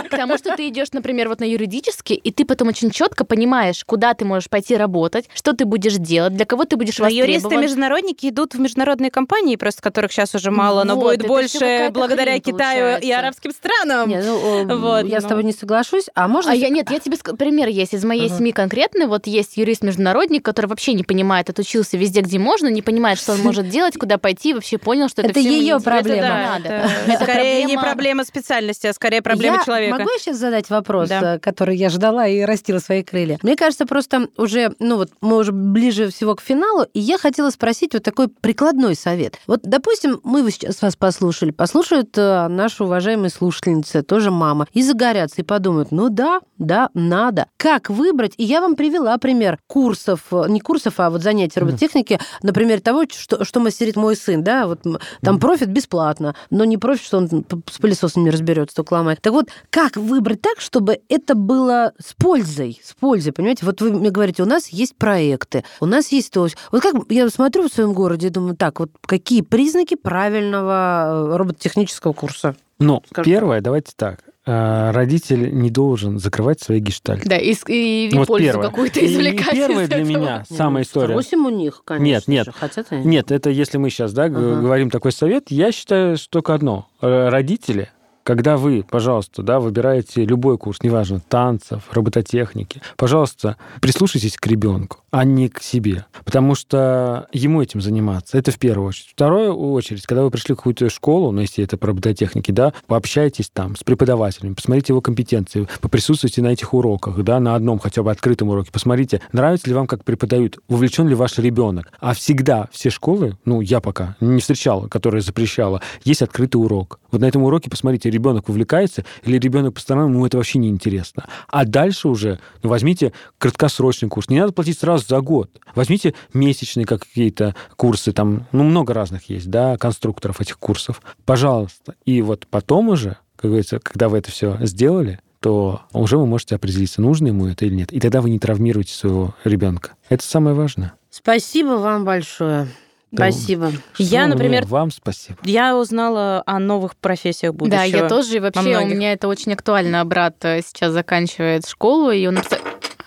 [0.08, 3.24] К тому, что ты идешь, например, вот на юридическое выпуске, и ты потом очень четко
[3.24, 7.08] понимаешь, куда ты можешь пойти работать, что ты будешь делать, для кого ты будешь Но
[7.08, 11.90] юристы-международники идут в международные компании, просто которых сейчас уже мало, но Вот, будет это больше
[11.92, 14.08] благодаря Китаю и арабским странам.
[14.08, 15.28] Не, ну, Вот, я с ну.
[15.30, 16.06] тобой не соглашусь.
[16.14, 16.52] А можно...
[16.52, 18.38] А я нет, я тебе пример есть из моей Ага.
[18.38, 19.06] семьи конкретный.
[19.06, 23.38] Вот есть юрист-международник, который вообще не понимает, отучился везде, где можно, не понимает, что он
[23.42, 26.60] может делать, куда пойти, вообще понял, что это, Это неинтересно, проблема.
[27.06, 29.98] это скорее не проблема- специальности, а скорее проблема человека.
[29.98, 33.38] Могу я сейчас задать вопрос, э, который я ждала и растила свои крылья?
[33.42, 37.50] Мне кажется, просто уже, ну вот, мы уже ближе всего к финалу, и я хотела
[37.50, 39.38] спросить вот такой прикладной совет.
[39.46, 45.42] Вот, допустим, мы сейчас вас послушали, послушают э, наши уважаемые слушательницы, тоже мама, и загорятся,
[45.42, 47.46] и подумают, ну да, да, надо.
[47.56, 48.34] Как выбрать?
[48.36, 53.04] И я вам привела пример курсов, э, не курсов, а вот занятий робототехники, например, того,
[53.10, 54.80] что, что мастерит мой сын, да, вот
[55.22, 59.20] там профит бесплатно, но не профит, что он с пылесосом не разберется, только ломает.
[59.20, 63.66] Так вот, как выбрать так, чтобы это было с пользой, с пользой, понимаете?
[63.66, 66.46] Вот вы мне говорите, у нас есть проекты, у нас есть то.
[66.70, 71.36] Вот как я смотрю в своем городе и думаю, так, вот какие признаки правильного э,
[71.36, 72.54] робототехнического курса?
[72.78, 74.20] Ну, Скажем первое, давайте так.
[74.44, 77.28] А, Родитель не должен закрывать свои гештальты.
[77.28, 78.68] Да, и, и Вот пользу первое.
[78.68, 79.52] какую-то И- и извлекать.
[79.52, 80.08] первое из для этого.
[80.08, 81.10] меня самая история.
[81.14, 82.04] Спросим у них, конечно.
[82.04, 82.46] Нет, нет.
[82.46, 83.04] же, Хотят они.
[83.04, 84.60] Нет, это если мы сейчас да, Ага.
[84.60, 86.88] говорим такой совет, я считаю, что только одно.
[87.00, 87.90] Э, Родители,
[88.22, 95.24] когда вы, пожалуйста, да, выбираете любой курс, неважно, танцев, робототехники, пожалуйста, прислушайтесь к ребенку, а
[95.24, 96.06] не к себе.
[96.24, 98.38] Потому что ему этим заниматься.
[98.38, 99.10] Это в первую очередь.
[99.12, 103.50] Вторую очередь, когда вы пришли в какую-то школу, ну, если это по робототехнике, да, пообщайтесь
[103.52, 108.10] там с преподавателем, посмотрите его компетенции, поприсутствуйте на этих уроках, да, на одном хотя бы
[108.10, 111.92] открытом уроке, посмотрите, нравится ли вам, как преподают, увлечен ли ваш ребенок.
[112.00, 117.00] А всегда все школы, ну, я пока не встречал, которая запрещала, есть открытый урок.
[117.10, 120.68] Вот на этом уроке посмотрите, ребенок увлекается или ребенок по сторонам, ему это вообще не
[120.68, 121.26] интересно.
[121.48, 124.28] А дальше уже ну, возьмите краткосрочный курс.
[124.28, 125.50] Не надо платить сразу за год.
[125.74, 131.02] Возьмите месячные какие-то курсы, там, ну, много разных есть, да, конструкторов этих курсов.
[131.24, 131.94] Пожалуйста.
[132.04, 136.54] И вот потом уже, как говорится, когда вы это все сделали, то уже вы можете
[136.54, 137.92] определиться, нужно ему это или нет.
[137.92, 139.94] И тогда вы не травмируете своего ребенка.
[140.08, 140.92] Это самое важное.
[141.10, 142.68] Спасибо вам большое.
[143.14, 143.72] Спасибо.
[143.98, 145.38] Я, например, Вам спасибо.
[145.44, 147.78] я узнала о новых профессиях будущего.
[147.78, 148.36] Да, я тоже.
[148.36, 150.04] И вообще у меня это очень актуально.
[150.04, 152.38] Брат э, сейчас заканчивает школу, и он...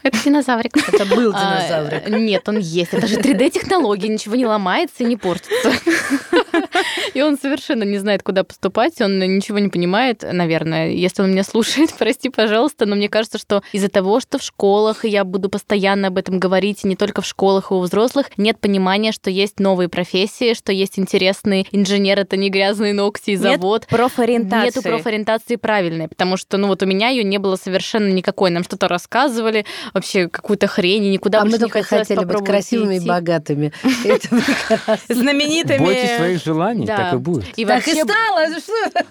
[0.04, 0.78] Это динозаврик.
[0.94, 2.08] Это был А, динозаврик.
[2.10, 2.94] Нет, он есть.
[2.94, 5.72] Это же 3D-технология, ничего не ломается и не портится.
[7.14, 10.90] И он совершенно не знает, куда поступать, он ничего не понимает, наверное.
[10.90, 15.06] Если он меня слушает, прости, пожалуйста, но мне кажется, что из-за того, что в школах,
[15.06, 18.28] и я буду постоянно об этом говорить, и не только в школах, и у взрослых,
[18.38, 23.38] нет понимания, что есть новые профессии, что есть интересный инженер, это не грязные ногти и
[23.38, 23.88] Нет завод.
[23.88, 24.66] профориентации.
[24.68, 28.50] Нету профориентации правильной, потому что, ну вот у меня ее не было совершенно никакой.
[28.52, 32.96] Нам что-то рассказывали, вообще какую-то хрень, и никуда А мы не только хотели быть красивыми
[32.96, 33.08] и идти.
[33.08, 33.72] богатыми.
[34.04, 35.16] Это прекрасно.
[35.16, 35.78] Знаменитыми...
[35.80, 36.96] Бойтесь своих желаний, Да.
[36.98, 37.46] так и будет.
[37.58, 38.46] И Так и вообще стало.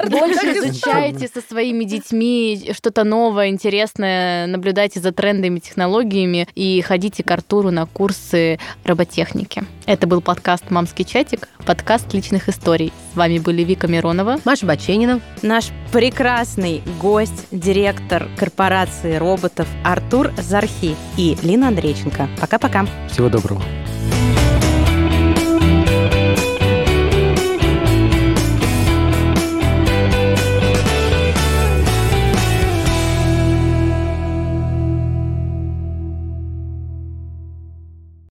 [0.08, 0.68] больше и стало.
[0.70, 7.70] изучайте со своими детьми что-то новое, интересное, наблюдайте за трендами, технологиями и ходите к Артуру
[7.70, 9.64] на курсы роботехники.
[9.86, 12.92] Это был подкаст «Мамский чатик», подкаст личных историй.
[13.12, 14.38] С вами были Вика Миронова.
[14.44, 15.20] Маша Баченина.
[15.42, 22.28] Наш прекрасный гость, директор корпорации роботов Артур Зархи и Лина Андрейченко.
[22.40, 22.86] Пока-пока.
[23.10, 23.62] Всего доброго.